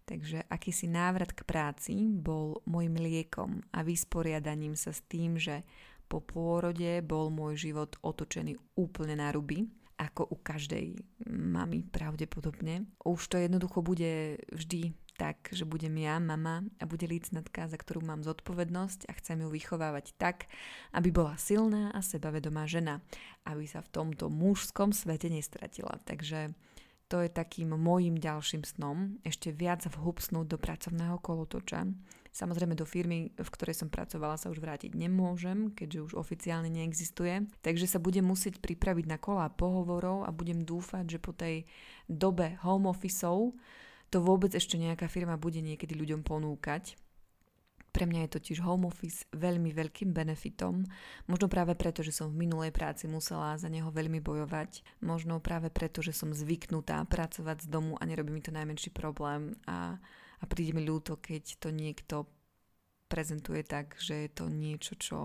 Takže 0.08 0.48
akýsi 0.48 0.88
návrat 0.88 1.36
k 1.36 1.44
práci 1.44 2.08
bol 2.08 2.64
môjim 2.64 2.96
liekom 2.96 3.60
a 3.76 3.84
vysporiadaním 3.84 4.80
sa 4.80 4.96
s 4.96 5.04
tým, 5.04 5.36
že 5.36 5.68
po 6.08 6.24
pôrode 6.24 7.04
bol 7.04 7.28
môj 7.28 7.68
život 7.68 8.00
otočený 8.00 8.56
úplne 8.80 9.20
na 9.20 9.36
ruby, 9.36 9.68
ako 10.00 10.32
u 10.32 10.40
každej 10.40 10.96
mamy 11.28 11.84
pravdepodobne. 11.84 12.88
Už 13.04 13.20
to 13.28 13.36
jednoducho 13.36 13.84
bude 13.84 14.40
vždy 14.48 14.96
tak, 15.18 15.50
že 15.50 15.66
budem 15.66 15.98
ja, 15.98 16.22
mama 16.22 16.64
a 16.78 16.86
bude 16.86 17.10
lícnatka, 17.10 17.66
za 17.66 17.76
ktorú 17.76 18.06
mám 18.06 18.22
zodpovednosť 18.22 19.10
a 19.10 19.18
chcem 19.18 19.42
ju 19.44 19.50
vychovávať 19.50 20.14
tak, 20.16 20.46
aby 20.94 21.10
bola 21.10 21.36
silná 21.42 21.90
a 21.92 22.00
sebavedomá 22.06 22.70
žena, 22.70 23.02
aby 23.44 23.66
sa 23.66 23.82
v 23.82 23.92
tomto 23.92 24.30
mužskom 24.30 24.94
svete 24.94 25.28
nestratila. 25.34 25.98
Takže 26.06 26.54
to 27.08 27.24
je 27.24 27.32
takým 27.32 27.72
môjim 27.72 28.20
ďalším 28.20 28.68
snom, 28.68 29.20
ešte 29.24 29.56
viac 29.56 29.88
vhupsnúť 29.88 30.46
do 30.52 30.58
pracovného 30.60 31.18
kolotoča. 31.24 31.88
Samozrejme 32.36 32.78
do 32.78 32.86
firmy, 32.86 33.34
v 33.34 33.50
ktorej 33.50 33.82
som 33.82 33.90
pracovala, 33.90 34.38
sa 34.38 34.54
už 34.54 34.62
vrátiť 34.62 34.94
nemôžem, 34.94 35.74
keďže 35.74 36.12
už 36.12 36.14
oficiálne 36.20 36.70
neexistuje. 36.70 37.50
Takže 37.66 37.90
sa 37.90 37.98
budem 37.98 38.28
musieť 38.28 38.62
pripraviť 38.62 39.10
na 39.10 39.18
kola 39.18 39.50
pohovorov 39.50 40.28
a 40.28 40.30
budem 40.30 40.62
dúfať, 40.62 41.18
že 41.18 41.24
po 41.24 41.34
tej 41.34 41.66
dobe 42.06 42.60
home 42.62 42.92
officeov 42.92 43.58
to 44.14 44.22
vôbec 44.22 44.54
ešte 44.54 44.78
nejaká 44.78 45.10
firma 45.10 45.40
bude 45.40 45.64
niekedy 45.64 45.98
ľuďom 45.98 46.22
ponúkať. 46.22 46.94
Pre 47.98 48.06
mňa 48.06 48.30
je 48.30 48.36
totiž 48.38 48.62
home 48.62 48.86
office 48.86 49.26
veľmi 49.34 49.74
veľkým 49.74 50.14
benefitom, 50.14 50.86
možno 51.26 51.50
práve 51.50 51.74
preto, 51.74 52.06
že 52.06 52.14
som 52.14 52.30
v 52.30 52.46
minulej 52.46 52.70
práci 52.70 53.10
musela 53.10 53.58
za 53.58 53.74
neho 53.74 53.90
veľmi 53.90 54.22
bojovať, 54.22 55.02
možno 55.02 55.42
práve 55.42 55.74
preto, 55.74 56.06
že 56.06 56.14
som 56.14 56.30
zvyknutá 56.30 57.02
pracovať 57.10 57.66
z 57.66 57.68
domu 57.74 57.98
a 57.98 58.06
nerobí 58.06 58.30
mi 58.30 58.46
to 58.46 58.54
najmenší 58.54 58.94
problém. 58.94 59.58
A, 59.66 59.98
a 60.38 60.44
príde 60.46 60.78
mi 60.78 60.86
ľúto, 60.86 61.18
keď 61.18 61.58
to 61.58 61.74
niekto 61.74 62.30
prezentuje 63.10 63.66
tak, 63.66 63.98
že 63.98 64.30
je 64.30 64.30
to 64.30 64.46
niečo, 64.46 64.94
čo 65.02 65.18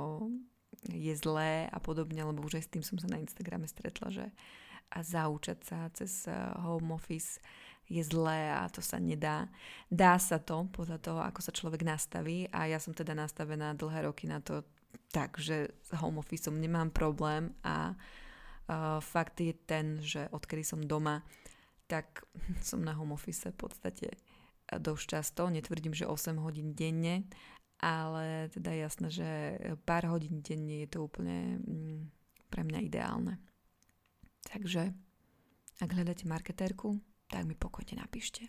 je 0.88 1.12
zlé 1.12 1.68
a 1.68 1.76
podobne, 1.76 2.24
lebo 2.24 2.40
už 2.40 2.56
aj 2.56 2.64
s 2.64 2.72
tým 2.72 2.80
som 2.80 2.96
sa 2.96 3.12
na 3.12 3.20
Instagrame 3.20 3.68
stretla, 3.68 4.08
že 4.08 4.26
a 4.92 5.00
zaučať 5.00 5.58
sa 5.64 5.78
cez 5.92 6.28
eh, 6.28 6.36
home 6.60 6.92
office 6.92 7.40
je 7.88 8.02
zlé 8.04 8.52
a 8.52 8.68
to 8.70 8.80
sa 8.80 8.96
nedá. 9.02 9.50
Dá 9.90 10.16
sa 10.16 10.38
to 10.38 10.66
podľa 10.70 10.98
toho, 11.02 11.20
ako 11.20 11.40
sa 11.42 11.52
človek 11.52 11.82
nastaví 11.84 12.46
a 12.50 12.70
ja 12.70 12.78
som 12.78 12.94
teda 12.94 13.12
nastavená 13.12 13.74
dlhé 13.74 14.06
roky 14.06 14.30
na 14.30 14.40
to 14.40 14.62
tak, 15.12 15.36
že 15.36 15.68
s 15.72 15.90
home 16.00 16.20
officeom 16.20 16.56
nemám 16.56 16.88
problém 16.88 17.52
a 17.64 17.92
uh, 17.92 19.00
fakt 19.00 19.40
je 19.40 19.52
ten, 19.52 20.00
že 20.00 20.28
odkedy 20.32 20.64
som 20.64 20.80
doma, 20.80 21.20
tak 21.84 22.24
som 22.68 22.80
na 22.80 22.96
home 22.96 23.12
office 23.12 23.52
v 23.52 23.58
podstate 23.58 24.08
dosť 24.72 25.04
často, 25.04 25.52
netvrdím, 25.52 25.92
že 25.92 26.08
8 26.08 26.40
hodín 26.40 26.72
denne, 26.72 27.28
ale 27.82 28.48
teda 28.54 28.72
jasné, 28.72 29.08
že 29.10 29.28
pár 29.84 30.08
hodín 30.08 30.40
denne 30.40 30.86
je 30.86 30.88
to 30.88 31.04
úplne 31.04 31.60
mm, 31.60 32.00
pre 32.48 32.62
mňa 32.64 32.78
ideálne. 32.88 33.36
Takže 34.48 34.94
ak 35.82 35.90
hľadáte 35.90 36.24
marketérku, 36.24 36.96
tak 37.32 37.48
mi 37.48 37.56
pokojne 37.56 37.96
napíšte. 37.96 38.44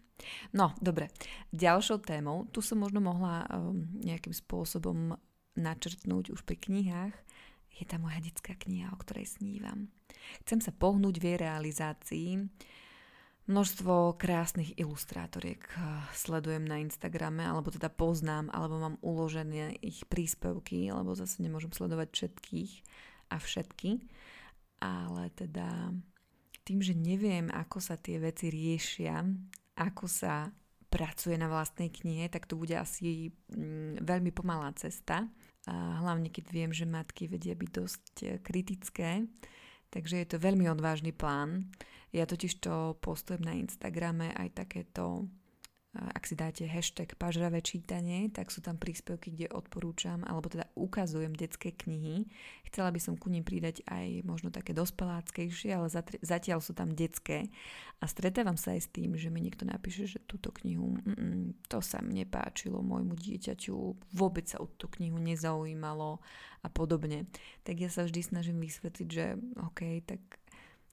No, 0.52 0.76
dobre. 0.84 1.08
Ďalšou 1.56 2.04
témou, 2.04 2.52
tu 2.52 2.60
som 2.60 2.84
možno 2.84 3.00
mohla 3.00 3.48
um, 3.48 3.88
nejakým 4.04 4.36
spôsobom 4.36 5.16
načrtnúť 5.56 6.36
už 6.36 6.44
pri 6.44 6.60
knihách, 6.60 7.16
je 7.74 7.86
tá 7.88 7.96
moja 7.96 8.20
detská 8.20 8.60
kniha, 8.60 8.92
o 8.92 9.00
ktorej 9.00 9.40
snívam. 9.40 9.88
Chcem 10.44 10.60
sa 10.60 10.76
pohnúť 10.76 11.16
v 11.18 11.26
jej 11.32 11.38
realizácii. 11.40 12.30
Množstvo 13.44 14.20
krásnych 14.20 14.76
ilustrátoriek 14.76 15.64
uh, 15.80 16.04
sledujem 16.12 16.68
na 16.68 16.84
Instagrame, 16.84 17.48
alebo 17.48 17.72
teda 17.72 17.88
poznám, 17.88 18.52
alebo 18.52 18.84
mám 18.84 18.96
uložené 19.00 19.80
ich 19.80 20.04
príspevky, 20.12 20.92
alebo 20.92 21.16
zase 21.16 21.40
nemôžem 21.40 21.72
sledovať 21.72 22.12
všetkých 22.12 22.74
a 23.32 23.40
všetky. 23.40 24.04
Ale 24.84 25.32
teda 25.40 25.96
tým, 26.64 26.80
že 26.80 26.96
neviem, 26.96 27.52
ako 27.52 27.78
sa 27.84 28.00
tie 28.00 28.20
veci 28.20 28.48
riešia, 28.48 29.24
ako 29.80 30.06
sa 30.08 30.52
pracuje 30.88 31.36
na 31.42 31.50
vlastnej 31.50 31.90
knihe, 31.90 32.30
tak 32.30 32.46
to 32.46 32.54
bude 32.54 32.78
asi 32.78 33.34
mm, 33.50 34.06
veľmi 34.06 34.30
pomalá 34.30 34.70
cesta. 34.78 35.26
A 35.66 35.74
hlavne 36.04 36.30
keď 36.30 36.46
viem, 36.54 36.72
že 36.76 36.86
matky 36.86 37.26
vedia 37.26 37.58
byť 37.58 37.70
dosť 37.72 38.14
e, 38.22 38.28
kritické, 38.44 39.26
takže 39.90 40.22
je 40.22 40.28
to 40.30 40.38
veľmi 40.38 40.70
odvážny 40.70 41.10
plán. 41.10 41.72
Ja 42.14 42.30
totiž 42.30 42.62
to 42.62 42.94
postujem 43.02 43.42
na 43.42 43.58
Instagrame 43.58 44.30
aj 44.38 44.54
takéto 44.54 45.26
ak 45.94 46.26
si 46.26 46.34
dáte 46.34 46.66
hashtag 46.66 47.14
pažravé 47.22 47.62
čítanie, 47.62 48.26
tak 48.34 48.50
sú 48.50 48.66
tam 48.66 48.82
príspevky, 48.82 49.30
kde 49.30 49.54
odporúčam, 49.54 50.26
alebo 50.26 50.50
teda 50.50 50.66
ukazujem 50.74 51.38
detské 51.38 51.70
knihy. 51.70 52.26
Chcela 52.66 52.90
by 52.90 52.98
som 52.98 53.14
ku 53.14 53.30
nim 53.30 53.46
pridať 53.46 53.86
aj 53.86 54.26
možno 54.26 54.50
také 54.50 54.74
dospeláckejšie, 54.74 55.70
ale 55.70 55.94
zatiaľ 56.26 56.66
sú 56.66 56.74
tam 56.74 56.98
detské. 56.98 57.54
A 58.02 58.10
stretávam 58.10 58.58
sa 58.58 58.74
aj 58.74 58.90
s 58.90 58.90
tým, 58.90 59.14
že 59.14 59.30
mi 59.30 59.46
niekto 59.46 59.70
napíše, 59.70 60.10
že 60.10 60.18
túto 60.26 60.50
knihu, 60.66 60.98
to 61.70 61.78
sa 61.78 62.02
mi 62.02 62.26
nepáčilo 62.26 62.82
môjmu 62.82 63.14
dieťaťu, 63.14 63.76
vôbec 64.18 64.50
sa 64.50 64.66
o 64.66 64.66
tú 64.66 64.90
knihu 64.98 65.22
nezaujímalo 65.22 66.18
a 66.66 66.68
podobne. 66.74 67.30
Tak 67.62 67.78
ja 67.78 67.94
sa 67.94 68.02
vždy 68.10 68.22
snažím 68.26 68.58
vysvetliť, 68.66 69.08
že 69.08 69.38
OK, 69.62 70.02
tak 70.10 70.20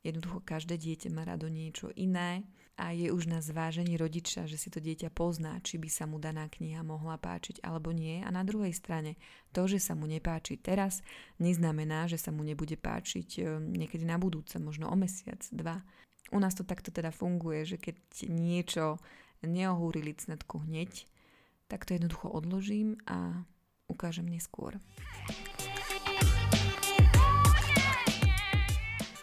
Jednoducho 0.01 0.41
každé 0.41 0.81
dieťa 0.81 1.13
má 1.13 1.29
rado 1.29 1.53
niečo 1.53 1.93
iné 1.93 2.41
a 2.81 2.97
je 2.97 3.13
už 3.13 3.29
na 3.29 3.45
zvážení 3.45 4.01
rodiča, 4.01 4.49
že 4.49 4.57
si 4.57 4.73
to 4.73 4.81
dieťa 4.81 5.13
pozná, 5.13 5.61
či 5.61 5.77
by 5.77 5.93
sa 5.93 6.09
mu 6.09 6.17
daná 6.17 6.49
kniha 6.49 6.81
mohla 6.81 7.21
páčiť 7.21 7.61
alebo 7.61 7.93
nie. 7.93 8.25
A 8.25 8.33
na 8.33 8.41
druhej 8.41 8.73
strane, 8.73 9.21
to, 9.53 9.69
že 9.69 9.77
sa 9.77 9.93
mu 9.93 10.09
nepáči 10.09 10.57
teraz, 10.57 11.05
neznamená, 11.37 12.09
že 12.09 12.17
sa 12.17 12.33
mu 12.33 12.41
nebude 12.41 12.81
páčiť 12.81 13.29
e, 13.37 13.41
niekedy 13.61 14.09
na 14.09 14.17
budúce, 14.17 14.57
možno 14.57 14.89
o 14.89 14.97
mesiac, 14.97 15.45
dva. 15.53 15.85
U 16.33 16.41
nás 16.41 16.57
to 16.57 16.65
takto 16.65 16.89
teda 16.89 17.13
funguje, 17.13 17.69
že 17.69 17.77
keď 17.77 17.97
niečo 18.33 18.97
neohúri 19.45 20.01
licnetku 20.01 20.65
hneď, 20.65 21.05
tak 21.69 21.85
to 21.85 21.93
jednoducho 21.93 22.33
odložím 22.33 22.97
a 23.05 23.45
ukážem 23.93 24.25
neskôr. 24.25 24.81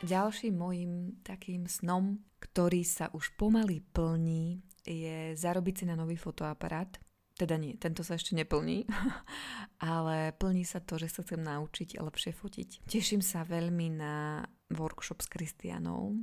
Ďalším 0.07 0.55
môjim 0.55 0.91
takým 1.19 1.67
snom, 1.67 2.23
ktorý 2.39 2.87
sa 2.87 3.11
už 3.11 3.35
pomaly 3.35 3.83
plní, 3.91 4.63
je 4.87 5.35
zarobiť 5.35 5.83
si 5.83 5.85
na 5.85 5.99
nový 5.99 6.15
fotoaparát. 6.15 6.87
Teda 7.35 7.59
nie, 7.59 7.75
tento 7.75 8.01
sa 8.01 8.15
ešte 8.15 8.33
neplní, 8.33 8.87
ale 9.83 10.31
plní 10.39 10.63
sa 10.63 10.79
to, 10.79 10.95
že 10.95 11.11
sa 11.11 11.21
chcem 11.27 11.43
naučiť 11.43 11.99
lepšie 11.99 12.31
fotiť. 12.33 12.87
Teším 12.87 13.19
sa 13.19 13.43
veľmi 13.43 13.87
na 13.93 14.41
workshop 14.73 15.21
s 15.21 15.27
Kristianou. 15.27 16.17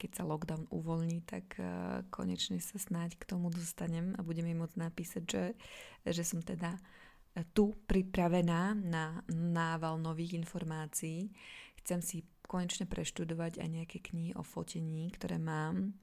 Keď 0.00 0.10
sa 0.18 0.26
lockdown 0.26 0.66
uvoľní, 0.72 1.22
tak 1.22 1.60
uh, 1.60 2.02
konečne 2.10 2.58
sa 2.58 2.80
snáď 2.80 3.20
k 3.20 3.28
tomu 3.28 3.52
dostanem 3.52 4.18
a 4.18 4.24
budem 4.26 4.50
jej 4.50 4.58
môcť 4.58 4.76
napísať, 4.80 5.22
že, 5.28 5.44
že 6.10 6.24
som 6.26 6.42
teda 6.42 6.74
tu 7.56 7.72
pripravená 7.88 8.76
na 8.76 9.24
nával 9.30 9.96
nových 9.96 10.36
informácií. 10.36 11.32
Chcem 11.80 12.00
si 12.04 12.18
konečne 12.52 12.84
preštudovať 12.84 13.64
aj 13.64 13.68
nejaké 13.72 13.98
knihy 14.04 14.36
o 14.36 14.44
fotení, 14.44 15.08
ktoré 15.16 15.40
mám 15.40 15.96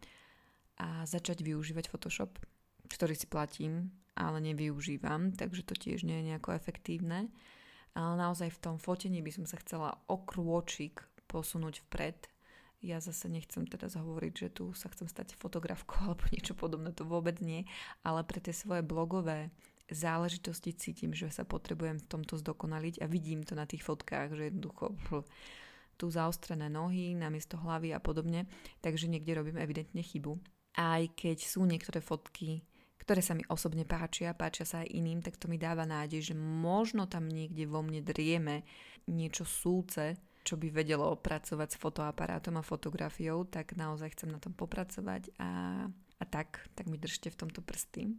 a 0.81 1.05
začať 1.05 1.45
využívať 1.45 1.91
Photoshop, 1.93 2.41
ktorý 2.89 3.13
si 3.13 3.29
platím, 3.29 3.93
ale 4.17 4.41
nevyužívam, 4.41 5.38
takže 5.38 5.62
to 5.62 5.77
tiež 5.77 6.01
nie 6.07 6.23
je 6.23 6.27
nejako 6.33 6.57
efektívne. 6.57 7.29
Ale 7.93 8.13
naozaj 8.17 8.49
v 8.49 8.62
tom 8.63 8.75
fotení 8.81 9.21
by 9.21 9.29
som 9.29 9.45
sa 9.45 9.62
chcela 9.62 10.01
o 10.09 10.17
krôčik 10.17 11.05
posunúť 11.29 11.85
vpred. 11.85 12.31
Ja 12.79 13.03
zase 13.03 13.27
nechcem 13.27 13.67
teda 13.67 13.91
zahovoriť, 13.91 14.33
že 14.33 14.49
tu 14.49 14.71
sa 14.71 14.88
chcem 14.89 15.05
stať 15.05 15.35
fotografkou 15.35 15.99
alebo 16.07 16.23
niečo 16.33 16.55
podobné, 16.57 16.95
to 16.95 17.05
vôbec 17.05 17.38
nie, 17.43 17.69
ale 18.01 18.25
pre 18.25 18.41
tie 18.41 18.55
svoje 18.55 18.81
blogové 18.81 19.51
záležitosti 19.89 20.71
cítim, 20.77 21.12
že 21.12 21.33
sa 21.33 21.43
potrebujem 21.43 21.97
v 21.97 22.07
tomto 22.07 22.38
zdokonaliť 22.38 23.01
a 23.01 23.09
vidím 23.09 23.41
to 23.41 23.57
na 23.57 23.65
tých 23.65 23.81
fotkách, 23.81 24.38
že 24.38 24.53
jednoducho 24.53 24.95
tu 25.99 26.07
zaostrené 26.07 26.71
nohy 26.71 27.12
namiesto 27.12 27.59
hlavy 27.59 27.91
a 27.91 27.99
podobne, 27.99 28.47
takže 28.79 29.12
niekde 29.12 29.35
robím 29.35 29.59
evidentne 29.59 29.99
chybu. 29.99 30.39
Aj 30.79 31.03
keď 31.12 31.43
sú 31.43 31.67
niektoré 31.67 31.99
fotky, 31.99 32.63
ktoré 33.03 33.19
sa 33.19 33.35
mi 33.35 33.43
osobne 33.51 33.83
páčia, 33.83 34.38
páčia 34.38 34.63
sa 34.63 34.85
aj 34.85 34.95
iným, 34.95 35.19
tak 35.19 35.35
to 35.35 35.51
mi 35.51 35.59
dáva 35.59 35.83
nádej, 35.83 36.31
že 36.31 36.35
možno 36.38 37.09
tam 37.09 37.27
niekde 37.27 37.67
vo 37.67 37.83
mne 37.83 37.99
drieme 37.99 38.63
niečo 39.09 39.43
súce, 39.43 40.15
čo 40.45 40.55
by 40.55 40.71
vedelo 40.71 41.17
pracovať 41.19 41.67
s 41.73 41.79
fotoaparátom 41.81 42.62
a 42.62 42.63
fotografiou, 42.63 43.43
tak 43.49 43.75
naozaj 43.75 44.15
chcem 44.15 44.29
na 44.31 44.39
tom 44.39 44.55
popracovať 44.55 45.35
a, 45.41 45.85
a 45.91 46.23
tak, 46.29 46.69
tak 46.77 46.88
mi 46.88 46.95
držte 47.01 47.33
v 47.33 47.39
tomto 47.45 47.59
prsty. 47.65 48.13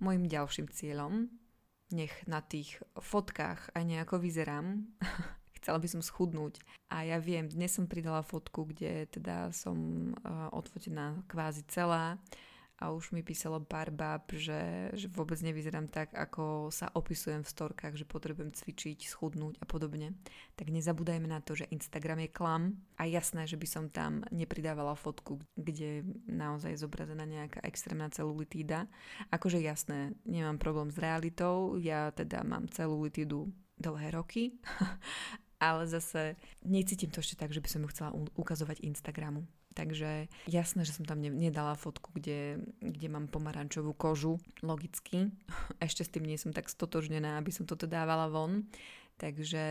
Mojím 0.00 0.30
ďalším 0.30 0.70
cieľom, 0.70 1.28
nech 1.92 2.14
na 2.26 2.42
tých 2.44 2.78
fotkách 2.94 3.74
aj 3.74 3.82
nejako 3.84 4.22
vyzerám, 4.22 4.86
chcela 5.58 5.78
by 5.82 5.88
som 5.90 6.02
schudnúť. 6.02 6.62
A 6.88 7.04
ja 7.04 7.20
viem, 7.20 7.50
dnes 7.50 7.74
som 7.74 7.84
pridala 7.84 8.24
fotku, 8.24 8.64
kde 8.70 9.10
teda 9.12 9.52
som 9.52 10.10
uh, 10.24 10.48
odfotená 10.54 11.20
kvázi 11.28 11.66
celá 11.68 12.16
a 12.78 12.94
už 12.94 13.10
mi 13.10 13.26
písalo 13.26 13.58
pár 13.58 13.90
báb, 13.90 14.30
že, 14.38 14.90
že 14.94 15.10
vôbec 15.10 15.34
nevyzerám 15.42 15.90
tak, 15.90 16.14
ako 16.14 16.70
sa 16.70 16.86
opisujem 16.94 17.42
v 17.42 17.50
storkách, 17.50 17.98
že 17.98 18.06
potrebujem 18.06 18.54
cvičiť, 18.54 19.02
schudnúť 19.02 19.58
a 19.58 19.66
podobne. 19.66 20.14
Tak 20.54 20.70
nezabúdajme 20.70 21.26
na 21.26 21.42
to, 21.42 21.58
že 21.58 21.66
Instagram 21.74 22.22
je 22.22 22.30
klam 22.30 22.62
a 22.94 23.10
jasné, 23.10 23.50
že 23.50 23.58
by 23.58 23.66
som 23.66 23.84
tam 23.90 24.22
nepridávala 24.30 24.94
fotku, 24.94 25.42
kde 25.58 26.06
naozaj 26.30 26.78
je 26.78 26.82
zobrazená 26.86 27.26
nejaká 27.26 27.58
extrémna 27.66 28.14
celulitída. 28.14 28.86
Akože 29.34 29.58
jasné, 29.58 30.14
nemám 30.22 30.62
problém 30.62 30.94
s 30.94 31.02
realitou, 31.02 31.74
ja 31.82 32.14
teda 32.14 32.46
mám 32.46 32.70
celulitídu 32.70 33.50
dlhé 33.78 34.14
roky 34.14 34.54
ale 35.58 35.86
zase 35.90 36.38
necítim 36.62 37.10
to 37.10 37.20
ešte 37.22 37.38
tak, 37.38 37.50
že 37.50 37.62
by 37.62 37.68
som 37.68 37.82
ju 37.82 37.88
chcela 37.90 38.10
ukazovať 38.38 38.82
Instagramu. 38.86 39.46
Takže 39.78 40.26
jasné, 40.50 40.82
že 40.82 40.90
som 40.90 41.06
tam 41.06 41.22
nedala 41.22 41.78
fotku, 41.78 42.10
kde, 42.10 42.58
kde 42.82 43.06
mám 43.06 43.30
pomarančovú 43.30 43.94
kožu, 43.94 44.42
logicky. 44.58 45.30
Ešte 45.78 46.02
s 46.02 46.10
tým 46.10 46.26
nie 46.26 46.34
som 46.34 46.50
tak 46.50 46.66
stotožnená, 46.66 47.38
aby 47.38 47.54
som 47.54 47.62
toto 47.62 47.86
dávala 47.86 48.26
von. 48.26 48.66
Takže 49.18 49.62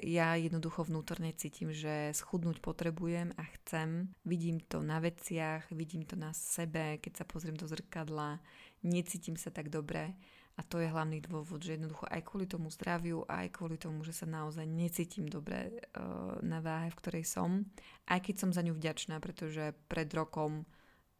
ja 0.00 0.32
jednoducho 0.40 0.88
vnútorne 0.88 1.28
cítim, 1.36 1.76
že 1.76 2.16
schudnúť 2.16 2.64
potrebujem 2.64 3.36
a 3.36 3.44
chcem. 3.56 4.08
Vidím 4.24 4.64
to 4.64 4.80
na 4.80 4.96
veciach, 4.96 5.68
vidím 5.68 6.08
to 6.08 6.16
na 6.16 6.32
sebe, 6.32 6.96
keď 7.04 7.20
sa 7.20 7.24
pozriem 7.28 7.52
do 7.52 7.68
zrkadla, 7.68 8.40
necítim 8.80 9.36
sa 9.36 9.52
tak 9.52 9.68
dobre 9.68 10.16
a 10.54 10.62
to 10.62 10.78
je 10.78 10.86
hlavný 10.86 11.18
dôvod, 11.18 11.58
že 11.58 11.74
jednoducho 11.74 12.06
aj 12.06 12.22
kvôli 12.22 12.46
tomu 12.46 12.70
zdraviu, 12.70 13.26
aj 13.26 13.50
kvôli 13.50 13.74
tomu, 13.74 14.06
že 14.06 14.14
sa 14.14 14.22
naozaj 14.22 14.62
necítim 14.62 15.26
dobre 15.26 15.82
uh, 15.98 16.38
na 16.46 16.62
váhe, 16.62 16.94
v 16.94 16.98
ktorej 17.02 17.24
som. 17.26 17.66
Aj 18.06 18.22
keď 18.22 18.46
som 18.46 18.50
za 18.54 18.62
ňu 18.62 18.70
vďačná, 18.78 19.18
pretože 19.18 19.74
pred 19.90 20.06
rokom 20.14 20.62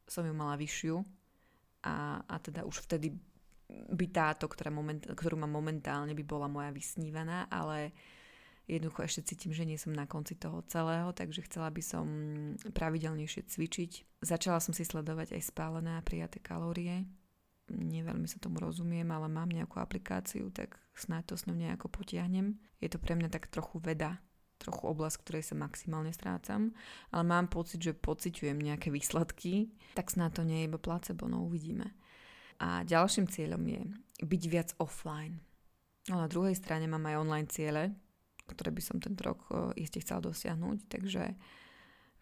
som 0.07 0.23
ju 0.23 0.31
mala 0.31 0.55
vyššiu 0.55 1.03
a, 1.83 2.23
a 2.23 2.35
teda 2.39 2.63
už 2.63 2.87
vtedy 2.87 3.11
by 3.91 4.07
táto, 4.15 4.47
ktorá 4.47 4.71
moment, 4.71 5.03
ktorú 5.03 5.35
mám 5.35 5.51
momentálne, 5.51 6.15
by 6.15 6.23
bola 6.23 6.47
moja 6.47 6.71
vysnívaná, 6.71 7.51
ale 7.51 7.91
jednoducho 8.71 9.03
ešte 9.03 9.35
cítim, 9.35 9.51
že 9.51 9.67
nie 9.67 9.81
som 9.81 9.91
na 9.91 10.07
konci 10.07 10.39
toho 10.39 10.63
celého, 10.71 11.11
takže 11.11 11.43
chcela 11.51 11.75
by 11.75 11.83
som 11.83 12.07
pravidelnejšie 12.71 13.51
cvičiť. 13.51 14.23
Začala 14.23 14.63
som 14.63 14.71
si 14.71 14.87
sledovať 14.87 15.35
aj 15.35 15.43
spálené 15.43 15.99
a 15.99 16.07
prijaté 16.07 16.39
kalórie, 16.39 17.03
neveľmi 17.71 18.29
sa 18.29 18.37
tomu 18.41 18.61
rozumiem, 18.61 19.09
ale 19.09 19.29
mám 19.29 19.49
nejakú 19.49 19.81
aplikáciu, 19.81 20.53
tak 20.53 20.77
snáď 20.93 21.33
to 21.33 21.35
s 21.41 21.47
ňou 21.49 21.57
nejako 21.57 21.89
potiahnem. 21.89 22.61
Je 22.81 22.89
to 22.93 23.01
pre 23.01 23.17
mňa 23.17 23.33
tak 23.33 23.49
trochu 23.49 23.81
veda, 23.81 24.21
trochu 24.61 24.85
oblasť, 24.89 25.17
ktorej 25.25 25.45
sa 25.45 25.57
maximálne 25.57 26.13
strácam, 26.13 26.73
ale 27.13 27.25
mám 27.25 27.49
pocit, 27.49 27.81
že 27.81 27.97
pociťujem 27.97 28.57
nejaké 28.61 28.89
výsledky, 28.93 29.73
tak 29.97 30.13
snáď 30.13 30.41
to 30.41 30.43
nie 30.45 30.65
je 30.65 30.69
iba 30.69 30.81
placebo, 30.81 31.29
no 31.29 31.45
uvidíme. 31.45 31.93
A 32.63 32.87
ďalším 32.87 33.27
cieľom 33.29 33.65
je 33.67 33.83
byť 34.23 34.43
viac 34.47 34.71
offline. 34.79 35.43
No 36.09 36.21
na 36.21 36.29
druhej 36.29 36.55
strane 36.55 36.85
mám 36.85 37.05
aj 37.09 37.21
online 37.21 37.49
ciele, 37.49 37.97
ktoré 38.45 38.71
by 38.77 38.83
som 38.85 39.01
tento 39.01 39.25
rok 39.25 39.49
iste 39.75 40.05
chcel 40.05 40.21
dosiahnuť, 40.21 40.93
takže 40.93 41.33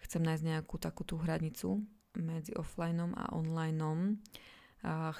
chcem 0.06 0.22
nájsť 0.22 0.44
nejakú 0.46 0.78
takú 0.78 1.02
tú 1.02 1.18
hranicu 1.18 1.82
medzi 2.14 2.54
offlineom 2.54 3.14
a 3.18 3.34
onlineom 3.34 4.22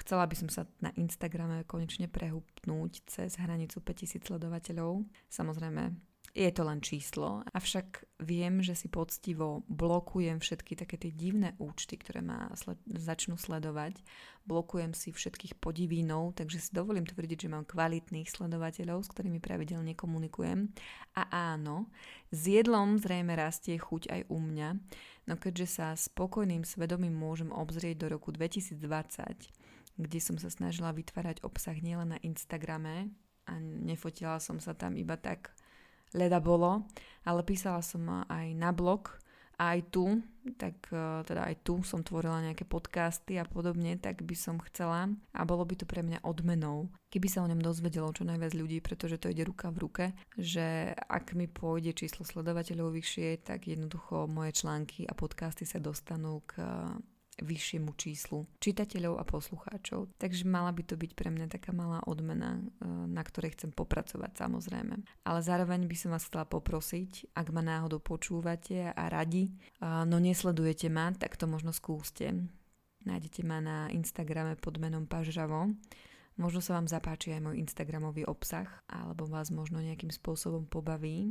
Chcela 0.03 0.27
by 0.27 0.35
som 0.35 0.51
sa 0.51 0.67
na 0.83 0.91
Instagrame 0.99 1.63
konečne 1.63 2.11
prehupnúť 2.11 3.07
cez 3.07 3.39
hranicu 3.39 3.79
5000 3.79 4.27
sledovateľov. 4.27 5.07
Samozrejme, 5.31 5.95
je 6.33 6.49
to 6.49 6.65
len 6.65 6.81
číslo, 6.81 7.45
avšak 7.53 8.09
viem, 8.25 8.65
že 8.65 8.73
si 8.73 8.89
poctivo 8.89 9.61
blokujem 9.69 10.41
všetky 10.41 10.73
také 10.73 10.97
tie 10.97 11.13
divné 11.13 11.53
účty, 11.61 11.93
ktoré 11.93 12.25
ma 12.25 12.49
sled- 12.57 12.81
začnú 12.89 13.37
sledovať. 13.37 14.01
Blokujem 14.49 14.97
si 14.97 15.13
všetkých 15.13 15.61
podivínov, 15.61 16.33
takže 16.33 16.57
si 16.57 16.73
dovolím 16.73 17.05
tvrdiť, 17.05 17.37
že 17.45 17.53
mám 17.53 17.69
kvalitných 17.69 18.25
sledovateľov, 18.25 19.05
s 19.05 19.13
ktorými 19.13 19.37
pravidelne 19.37 19.93
komunikujem. 19.93 20.73
A 21.13 21.53
áno, 21.53 21.93
s 22.33 22.49
jedlom 22.49 22.97
zrejme 22.97 23.37
rastie 23.37 23.77
chuť 23.77 24.09
aj 24.09 24.21
u 24.33 24.41
mňa, 24.41 24.69
no 25.29 25.33
keďže 25.37 25.67
sa 25.69 25.93
spokojným 25.93 26.65
svedomím 26.65 27.13
môžem 27.13 27.53
obzrieť 27.53 28.09
do 28.09 28.17
roku 28.17 28.33
2020, 28.33 28.81
kde 30.01 30.19
som 30.19 30.41
sa 30.41 30.49
snažila 30.49 30.97
vytvárať 30.97 31.45
obsah 31.45 31.77
nielen 31.77 32.17
na 32.17 32.19
Instagrame 32.25 33.13
a 33.45 33.61
nefotila 33.61 34.41
som 34.41 34.57
sa 34.57 34.73
tam 34.73 34.97
iba 34.97 35.13
tak 35.13 35.53
leda 36.13 36.39
bolo, 36.39 36.85
ale 37.25 37.41
písala 37.43 37.81
som 37.81 38.25
aj 38.29 38.53
na 38.55 38.71
blog 38.71 39.19
A 39.61 39.77
aj 39.77 39.93
tu, 39.93 40.17
tak 40.57 40.89
e, 40.89 41.21
teda 41.29 41.45
aj 41.45 41.61
tu 41.61 41.77
som 41.85 42.01
tvorila 42.01 42.41
nejaké 42.41 42.65
podcasty 42.65 43.37
a 43.37 43.45
podobne, 43.45 44.01
tak 44.01 44.25
by 44.25 44.33
som 44.33 44.57
chcela 44.65 45.13
a 45.29 45.41
bolo 45.45 45.61
by 45.61 45.77
to 45.77 45.85
pre 45.85 46.01
mňa 46.01 46.25
odmenou, 46.25 46.89
keby 47.13 47.29
sa 47.29 47.45
o 47.45 47.49
ňom 47.49 47.61
dozvedelo 47.61 48.09
čo 48.11 48.25
najviac 48.25 48.57
ľudí, 48.57 48.81
pretože 48.81 49.21
to 49.21 49.29
ide 49.29 49.45
ruka 49.45 49.69
v 49.69 49.81
ruke, 49.85 50.05
že 50.35 50.97
ak 50.97 51.37
mi 51.37 51.45
pôjde 51.45 51.93
číslo 51.93 52.25
sledovateľov 52.25 52.97
vyššie, 52.97 53.45
tak 53.45 53.69
jednoducho 53.69 54.25
moje 54.25 54.57
články 54.57 55.05
a 55.05 55.13
podcasty 55.13 55.69
sa 55.69 55.77
dostanú 55.77 56.41
k 56.49 56.65
vyššiemu 57.41 57.95
číslu 57.97 58.45
čitateľov 58.61 59.17
a 59.17 59.23
poslucháčov. 59.25 60.13
Takže 60.21 60.45
mala 60.45 60.69
by 60.69 60.83
to 60.85 60.95
byť 60.99 61.11
pre 61.17 61.33
mňa 61.33 61.49
taká 61.49 61.73
malá 61.73 62.03
odmena, 62.05 62.59
e, 62.59 62.85
na 63.09 63.23
ktorej 63.25 63.57
chcem 63.57 63.71
popracovať 63.73 64.37
samozrejme. 64.37 65.25
Ale 65.25 65.39
zároveň 65.41 65.89
by 65.89 65.95
som 65.97 66.13
vás 66.13 66.27
chcela 66.29 66.45
poprosiť, 66.45 67.33
ak 67.33 67.47
ma 67.49 67.65
náhodou 67.65 67.97
počúvate 68.03 68.93
a 68.93 69.03
radi, 69.09 69.49
e, 69.49 69.51
no 70.05 70.21
nesledujete 70.21 70.91
ma, 70.93 71.09
tak 71.15 71.39
to 71.39 71.49
možno 71.49 71.73
skúste. 71.73 72.33
Nájdete 73.03 73.41
ma 73.43 73.59
na 73.59 73.77
Instagrame 73.91 74.55
pod 74.55 74.79
menom 74.79 75.09
Pažravo. 75.09 75.73
Možno 76.33 76.65
sa 76.65 76.81
vám 76.81 76.89
zapáči 76.89 77.29
aj 77.29 77.45
môj 77.45 77.61
Instagramový 77.61 78.25
obsah, 78.25 78.65
alebo 78.89 79.29
vás 79.29 79.53
možno 79.53 79.85
nejakým 79.85 80.09
spôsobom 80.09 80.65
pobaví 80.65 81.29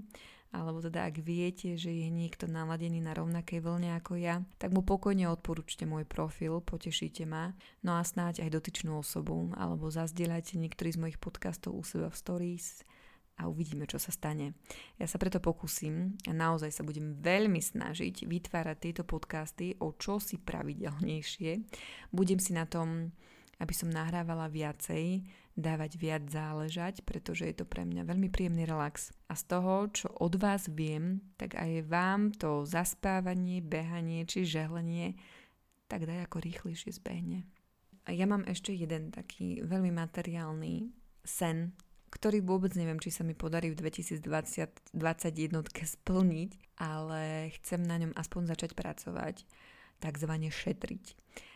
alebo 0.53 0.85
teda 0.85 1.09
ak 1.09 1.25
viete, 1.25 1.81
že 1.81 1.89
je 1.89 2.13
niekto 2.13 2.45
naladený 2.45 3.01
na 3.01 3.17
rovnakej 3.17 3.65
vlne 3.65 3.97
ako 3.97 4.21
ja, 4.21 4.45
tak 4.61 4.77
mu 4.77 4.85
pokojne 4.85 5.27
odporúčte 5.33 5.89
môj 5.89 6.05
profil, 6.05 6.61
potešíte 6.61 7.25
ma, 7.25 7.57
no 7.81 7.97
a 7.97 8.05
snáď 8.05 8.45
aj 8.45 8.61
dotyčnú 8.61 9.01
osobu, 9.01 9.49
alebo 9.57 9.89
zazdieľajte 9.89 10.61
niektorý 10.61 10.93
z 10.93 11.01
mojich 11.01 11.19
podcastov 11.19 11.73
u 11.73 11.83
seba 11.83 12.13
v 12.13 12.21
stories 12.21 12.85
a 13.41 13.49
uvidíme, 13.49 13.89
čo 13.89 13.97
sa 13.97 14.13
stane. 14.13 14.53
Ja 15.01 15.09
sa 15.09 15.17
preto 15.17 15.41
pokúsim 15.41 16.21
a 16.29 16.33
naozaj 16.37 16.69
sa 16.69 16.85
budem 16.85 17.17
veľmi 17.17 17.59
snažiť 17.59 18.29
vytvárať 18.29 18.77
tieto 18.77 19.03
podcasty 19.09 19.75
o 19.81 19.97
čosi 19.97 20.37
pravidelnejšie. 20.37 21.65
Budem 22.13 22.37
si 22.37 22.53
na 22.53 22.69
tom, 22.69 23.11
aby 23.57 23.73
som 23.73 23.89
nahrávala 23.89 24.53
viacej, 24.53 25.25
dávať 25.53 26.01
viac 26.01 26.25
záležať, 26.33 27.05
pretože 27.05 27.45
je 27.45 27.55
to 27.61 27.67
pre 27.69 27.85
mňa 27.85 28.09
veľmi 28.09 28.33
príjemný 28.33 28.65
relax. 28.65 29.13
A 29.29 29.37
z 29.37 29.45
toho, 29.53 29.89
čo 29.93 30.09
od 30.17 30.41
vás 30.41 30.69
viem, 30.73 31.21
tak 31.37 31.57
aj 31.61 31.85
vám 31.89 32.33
to 32.33 32.65
zaspávanie, 32.65 33.61
behanie 33.61 34.25
či 34.25 34.49
žehlenie 34.49 35.17
tak 35.93 36.09
daj 36.09 36.25
ako 36.25 36.41
rýchlejšie 36.41 36.97
zbehne. 36.97 37.45
A 38.09 38.17
ja 38.17 38.25
mám 38.25 38.49
ešte 38.49 38.73
jeden 38.73 39.13
taký 39.13 39.61
veľmi 39.61 39.93
materiálny 39.93 40.89
sen, 41.21 41.77
ktorý 42.09 42.41
vôbec 42.41 42.73
neviem, 42.81 42.97
či 42.97 43.13
sa 43.13 43.29
mi 43.29 43.37
podarí 43.37 43.69
v 43.69 43.85
2020 43.85 44.25
splniť, 45.85 46.51
ale 46.81 47.53
chcem 47.61 47.85
na 47.85 48.01
ňom 48.01 48.17
aspoň 48.17 48.57
začať 48.57 48.73
pracovať, 48.73 49.45
takzvané 50.01 50.49
šetriť. 50.49 51.13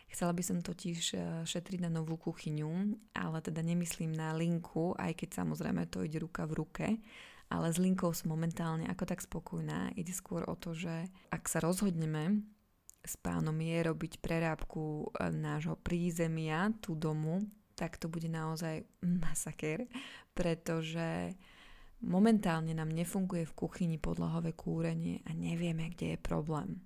Chcela 0.07 0.31
by 0.31 0.43
som 0.43 0.59
totiž 0.63 0.99
e, 1.13 1.17
šetriť 1.43 1.83
na 1.83 1.91
novú 1.91 2.15
kuchyňu, 2.15 2.71
ale 3.11 3.37
teda 3.43 3.59
nemyslím 3.59 4.15
na 4.15 4.31
linku, 4.31 4.95
aj 4.95 5.19
keď 5.19 5.43
samozrejme 5.43 5.83
to 5.91 6.07
ide 6.07 6.23
ruka 6.23 6.47
v 6.47 6.53
ruke, 6.55 6.87
ale 7.51 7.67
s 7.71 7.77
linkou 7.79 8.15
som 8.15 8.31
momentálne 8.31 8.87
ako 8.87 9.03
tak 9.03 9.19
spokojná. 9.19 9.91
Ide 9.99 10.15
skôr 10.15 10.47
o 10.47 10.55
to, 10.55 10.71
že 10.71 11.11
ak 11.31 11.43
sa 11.51 11.59
rozhodneme 11.59 12.43
s 13.07 13.15
pánom 13.15 13.55
je 13.55 13.79
robiť 13.87 14.19
prerábku 14.19 15.07
e, 15.15 15.31
nášho 15.31 15.79
prízemia, 15.79 16.71
tú 16.83 16.95
domu, 16.95 17.43
tak 17.77 17.95
to 17.95 18.11
bude 18.11 18.27
naozaj 18.27 18.83
masaker, 19.05 19.87
pretože 20.35 21.37
momentálne 22.03 22.73
nám 22.73 22.89
nefunguje 22.91 23.47
v 23.47 23.57
kuchyni 23.57 23.97
podlahové 24.01 24.51
kúrenie 24.51 25.21
a 25.23 25.31
nevieme, 25.31 25.87
kde 25.93 26.17
je 26.17 26.19
problém. 26.19 26.83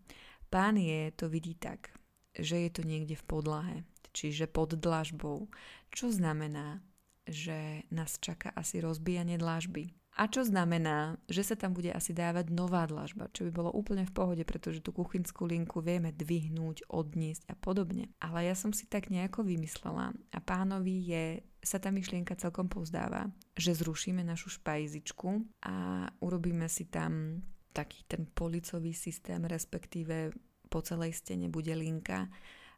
Pán 0.52 0.76
je 0.76 1.10
to 1.16 1.32
vidí 1.32 1.56
tak, 1.56 1.96
že 2.36 2.68
je 2.68 2.70
to 2.72 2.82
niekde 2.88 3.20
v 3.20 3.28
podlahe, 3.28 3.78
čiže 4.12 4.48
pod 4.48 4.76
dlažbou, 4.76 5.48
čo 5.92 6.12
znamená, 6.12 6.84
že 7.28 7.88
nás 7.94 8.18
čaká 8.20 8.52
asi 8.56 8.82
rozbijanie 8.82 9.40
dlažby. 9.40 9.94
A 10.20 10.28
čo 10.28 10.44
znamená, 10.44 11.16
že 11.32 11.40
sa 11.40 11.56
tam 11.56 11.72
bude 11.72 11.88
asi 11.88 12.12
dávať 12.12 12.52
nová 12.52 12.84
dlažba, 12.84 13.32
čo 13.32 13.48
by 13.48 13.52
bolo 13.56 13.72
úplne 13.72 14.04
v 14.04 14.12
pohode, 14.12 14.44
pretože 14.44 14.84
tú 14.84 14.92
kuchynskú 14.92 15.48
linku 15.48 15.80
vieme 15.80 16.12
dvihnúť, 16.12 16.92
odniesť 16.92 17.48
a 17.48 17.56
podobne. 17.56 18.12
Ale 18.20 18.44
ja 18.44 18.52
som 18.52 18.76
si 18.76 18.92
tak 18.92 19.08
nejako 19.08 19.48
vymyslela 19.48 20.12
a 20.12 20.40
pánovi 20.44 20.96
je, 21.08 21.26
sa 21.64 21.80
tá 21.80 21.96
myšlienka 21.96 22.36
celkom 22.36 22.68
pozdáva, 22.68 23.32
že 23.56 23.72
zrušíme 23.72 24.20
našu 24.28 24.52
špajzičku 24.60 25.48
a 25.64 26.06
urobíme 26.20 26.68
si 26.68 26.92
tam 26.92 27.40
taký 27.72 28.04
ten 28.04 28.28
policový 28.28 28.92
systém, 28.92 29.40
respektíve 29.48 30.36
po 30.72 30.80
celej 30.80 31.20
stene 31.20 31.52
bude 31.52 31.76
linka. 31.76 32.32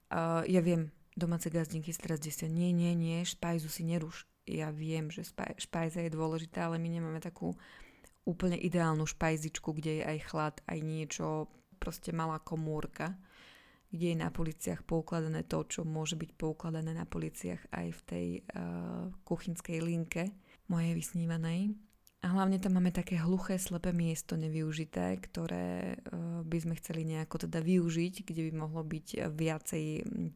Uh, 0.10 0.41
ja 0.49 0.65
viem, 0.65 0.89
domáce 1.13 1.53
gazdinky 1.53 1.93
teraz 1.93 2.17
desia, 2.17 2.49
nie, 2.49 2.73
nie, 2.73 2.97
nie, 2.97 3.21
špajzu 3.21 3.69
si 3.69 3.86
neruš. 3.86 4.25
Ja 4.49 4.73
viem, 4.73 5.08
že 5.13 5.23
špaj, 5.23 5.62
špajza 5.62 6.03
je 6.03 6.12
dôležitá, 6.12 6.67
ale 6.67 6.82
my 6.82 6.89
nemáme 6.89 7.21
takú 7.21 7.56
úplne 8.27 8.60
ideálnu 8.60 9.08
špajzičku, 9.08 9.71
kde 9.77 10.01
je 10.01 10.03
aj 10.03 10.19
chlad, 10.27 10.56
aj 10.67 10.79
niečo, 10.84 11.47
proste 11.79 12.12
malá 12.15 12.39
komórka, 12.43 13.15
kde 13.93 14.15
je 14.15 14.17
na 14.17 14.34
policiach 14.34 14.84
poukladané 14.84 15.45
to, 15.45 15.63
čo 15.69 15.86
môže 15.86 16.17
byť 16.17 16.32
poukladané 16.34 16.97
na 16.97 17.06
policiach 17.06 17.71
aj 17.71 17.88
v 17.93 18.01
tej 18.03 18.27
uh, 18.41 19.12
kuchynskej 19.23 19.79
linke 19.79 20.34
mojej 20.67 20.97
vysnívanej. 20.97 21.77
A 22.23 22.31
hlavne 22.31 22.55
tam 22.55 22.79
máme 22.79 22.95
také 22.95 23.19
hluché, 23.19 23.59
slepé 23.59 23.91
miesto 23.91 24.39
nevyužité, 24.39 25.19
ktoré 25.19 25.99
uh, 26.07 26.39
by 26.47 26.57
sme 26.63 26.79
chceli 26.79 27.03
nejako 27.03 27.51
teda 27.51 27.59
využiť, 27.59 28.23
kde 28.23 28.47
by 28.47 28.51
mohlo 28.63 28.79
byť 28.79 29.27
viacej 29.27 29.86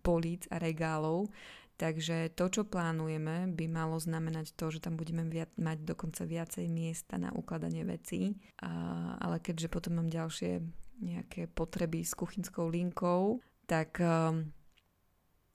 políc 0.03 0.43
a 0.51 0.59
regálov. 0.59 1.31
Takže 1.77 2.33
to, 2.33 2.49
čo 2.49 2.65
plánujeme, 2.65 3.53
by 3.53 3.65
malo 3.69 4.01
znamenať 4.01 4.57
to, 4.57 4.73
že 4.73 4.81
tam 4.81 4.97
budeme 4.97 5.29
viac, 5.29 5.53
mať 5.61 5.85
dokonca 5.85 6.25
viacej 6.25 6.65
miesta 6.73 7.21
na 7.21 7.29
ukladanie 7.29 7.85
vecí. 7.85 8.33
A, 8.65 9.13
ale 9.21 9.37
keďže 9.37 9.69
potom 9.69 10.01
mám 10.01 10.09
ďalšie 10.09 10.57
nejaké 11.05 11.45
potreby 11.53 12.01
s 12.01 12.17
kuchynskou 12.17 12.73
linkou, 12.73 13.45
tak 13.69 14.01
um, 14.01 14.49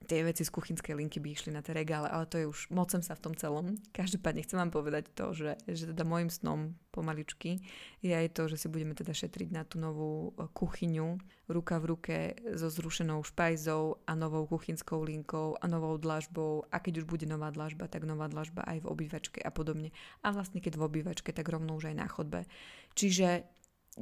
tie 0.05 0.27
veci 0.27 0.43
z 0.45 0.51
kuchynskej 0.51 0.99
linky 0.99 1.19
by 1.23 1.29
išli 1.33 1.51
na 1.55 1.63
tie 1.63 1.73
regále, 1.73 2.11
ale 2.11 2.27
to 2.27 2.37
je 2.39 2.47
už, 2.47 2.69
mocem 2.75 3.01
sa 3.01 3.15
v 3.15 3.23
tom 3.25 3.35
celom. 3.39 3.79
Každopádne 3.95 4.45
chcem 4.45 4.59
vám 4.59 4.73
povedať 4.75 5.09
to, 5.15 5.33
že, 5.33 5.57
že 5.65 5.91
teda 5.95 6.05
môjim 6.05 6.29
snom 6.29 6.75
pomaličky 6.93 7.65
je 8.05 8.13
aj 8.13 8.37
to, 8.37 8.53
že 8.53 8.61
si 8.61 8.67
budeme 8.69 8.93
teda 8.93 9.17
šetriť 9.17 9.49
na 9.49 9.65
tú 9.65 9.81
novú 9.81 10.37
e, 10.37 10.45
kuchyňu 10.53 11.17
ruka 11.49 11.81
v 11.81 11.85
ruke 11.89 12.17
so 12.53 12.69
zrušenou 12.69 13.25
špajzou 13.25 14.05
a 14.05 14.13
novou 14.13 14.45
kuchynskou 14.45 15.01
linkou 15.01 15.57
a 15.57 15.65
novou 15.65 15.97
dlažbou 15.97 16.69
a 16.69 16.77
keď 16.79 17.03
už 17.03 17.07
bude 17.09 17.25
nová 17.25 17.49
dlažba, 17.49 17.89
tak 17.89 18.05
nová 18.05 18.29
dlažba 18.29 18.63
aj 18.69 18.85
v 18.85 18.91
obývačke 18.93 19.41
a 19.41 19.49
podobne. 19.49 19.95
A 20.21 20.37
vlastne 20.37 20.61
keď 20.61 20.77
v 20.77 20.87
obývačke, 20.87 21.33
tak 21.33 21.49
rovno 21.49 21.81
už 21.81 21.93
aj 21.93 21.97
na 21.97 22.07
chodbe. 22.07 22.45
Čiže 22.93 23.49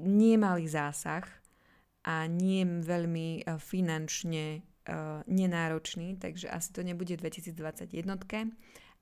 nie 0.02 0.34
malý 0.38 0.66
zásah 0.66 1.26
a 2.06 2.26
nie 2.26 2.64
veľmi 2.64 3.44
e, 3.46 3.58
finančne 3.60 4.69
nenáročný, 5.28 6.16
takže 6.16 6.48
asi 6.48 6.72
to 6.72 6.80
nebude 6.80 7.12
2021, 7.12 7.52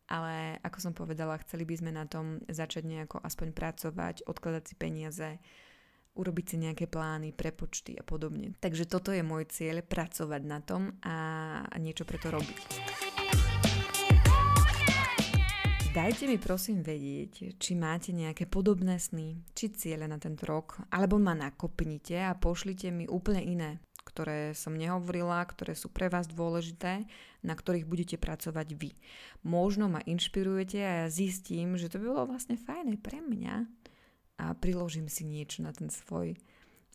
ale 0.08 0.56
ako 0.64 0.78
som 0.80 0.92
povedala, 0.96 1.40
chceli 1.44 1.68
by 1.68 1.74
sme 1.76 1.90
na 1.92 2.08
tom 2.08 2.40
začať 2.48 2.84
nejako 2.88 3.20
aspoň 3.20 3.48
pracovať, 3.52 4.14
odkladať 4.24 4.62
si 4.64 4.74
peniaze, 4.74 5.28
urobiť 6.18 6.44
si 6.48 6.56
nejaké 6.58 6.90
plány, 6.90 7.30
prepočty 7.30 7.94
a 7.94 8.02
podobne. 8.02 8.56
Takže 8.58 8.90
toto 8.90 9.14
je 9.14 9.22
môj 9.22 9.46
cieľ, 9.52 9.84
pracovať 9.84 10.42
na 10.42 10.58
tom 10.64 10.98
a, 11.04 11.16
a 11.62 11.76
niečo 11.78 12.02
pre 12.02 12.18
to 12.18 12.34
robiť. 12.34 12.58
Dajte 15.88 16.30
mi 16.30 16.38
prosím 16.38 16.84
vedieť, 16.84 17.58
či 17.58 17.72
máte 17.74 18.14
nejaké 18.14 18.46
podobné 18.46 19.02
sny, 19.02 19.40
či 19.50 19.72
ciele 19.72 20.06
na 20.06 20.20
tento 20.20 20.46
rok, 20.46 20.78
alebo 20.94 21.18
ma 21.18 21.34
nakopnite 21.34 22.22
a 22.22 22.38
pošlite 22.38 22.92
mi 22.94 23.08
úplne 23.08 23.42
iné 23.42 23.70
ktoré 24.18 24.50
som 24.50 24.74
nehovorila, 24.74 25.38
ktoré 25.46 25.78
sú 25.78 25.94
pre 25.94 26.10
vás 26.10 26.26
dôležité, 26.26 27.06
na 27.46 27.54
ktorých 27.54 27.86
budete 27.86 28.18
pracovať 28.18 28.74
vy. 28.74 28.98
Možno 29.46 29.86
ma 29.86 30.02
inšpirujete 30.02 30.82
a 30.82 30.92
ja 31.06 31.06
zistím, 31.06 31.78
že 31.78 31.86
to 31.86 32.02
by 32.02 32.10
bolo 32.10 32.34
vlastne 32.34 32.58
fajné 32.58 32.98
pre 32.98 33.22
mňa 33.22 33.62
a 34.42 34.58
priložím 34.58 35.06
si 35.06 35.22
niečo 35.22 35.62
na 35.62 35.70
ten 35.70 35.86
svoj 35.86 36.34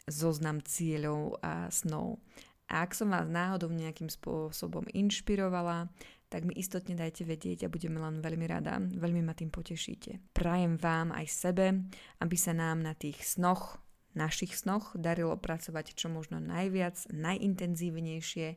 zoznam 0.04 0.60
cieľov 0.60 1.40
a 1.40 1.72
snov. 1.72 2.20
A 2.68 2.84
ak 2.84 2.92
som 2.92 3.08
vás 3.08 3.32
náhodou 3.32 3.72
nejakým 3.72 4.12
spôsobom 4.12 4.84
inšpirovala, 4.92 5.88
tak 6.28 6.44
mi 6.44 6.60
istotne 6.60 7.00
dajte 7.00 7.24
vedieť 7.24 7.68
a 7.68 7.72
budeme 7.72 8.04
len 8.04 8.20
veľmi 8.20 8.46
rada. 8.52 8.84
Veľmi 8.84 9.24
ma 9.24 9.32
tým 9.32 9.48
potešíte. 9.48 10.36
Prajem 10.36 10.76
vám 10.76 11.16
aj 11.16 11.28
sebe, 11.30 11.88
aby 12.20 12.36
sa 12.36 12.52
nám 12.52 12.84
na 12.84 12.98
tých 12.98 13.22
snoch 13.24 13.83
našich 14.14 14.58
snoch 14.58 14.94
darilo 14.98 15.36
pracovať 15.38 15.98
čo 15.98 16.10
možno 16.10 16.38
najviac, 16.42 17.10
najintenzívnejšie 17.10 18.48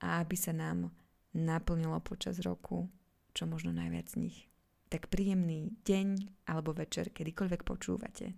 a 0.00 0.24
aby 0.24 0.36
sa 0.36 0.52
nám 0.52 0.92
naplnilo 1.36 2.00
počas 2.00 2.40
roku 2.40 2.88
čo 3.34 3.46
možno 3.46 3.70
najviac 3.70 4.10
z 4.10 4.16
nich. 4.26 4.38
Tak 4.90 5.06
príjemný 5.06 5.70
deň 5.86 6.34
alebo 6.50 6.74
večer, 6.74 7.14
kedykoľvek 7.14 7.62
počúvate. 7.62 8.34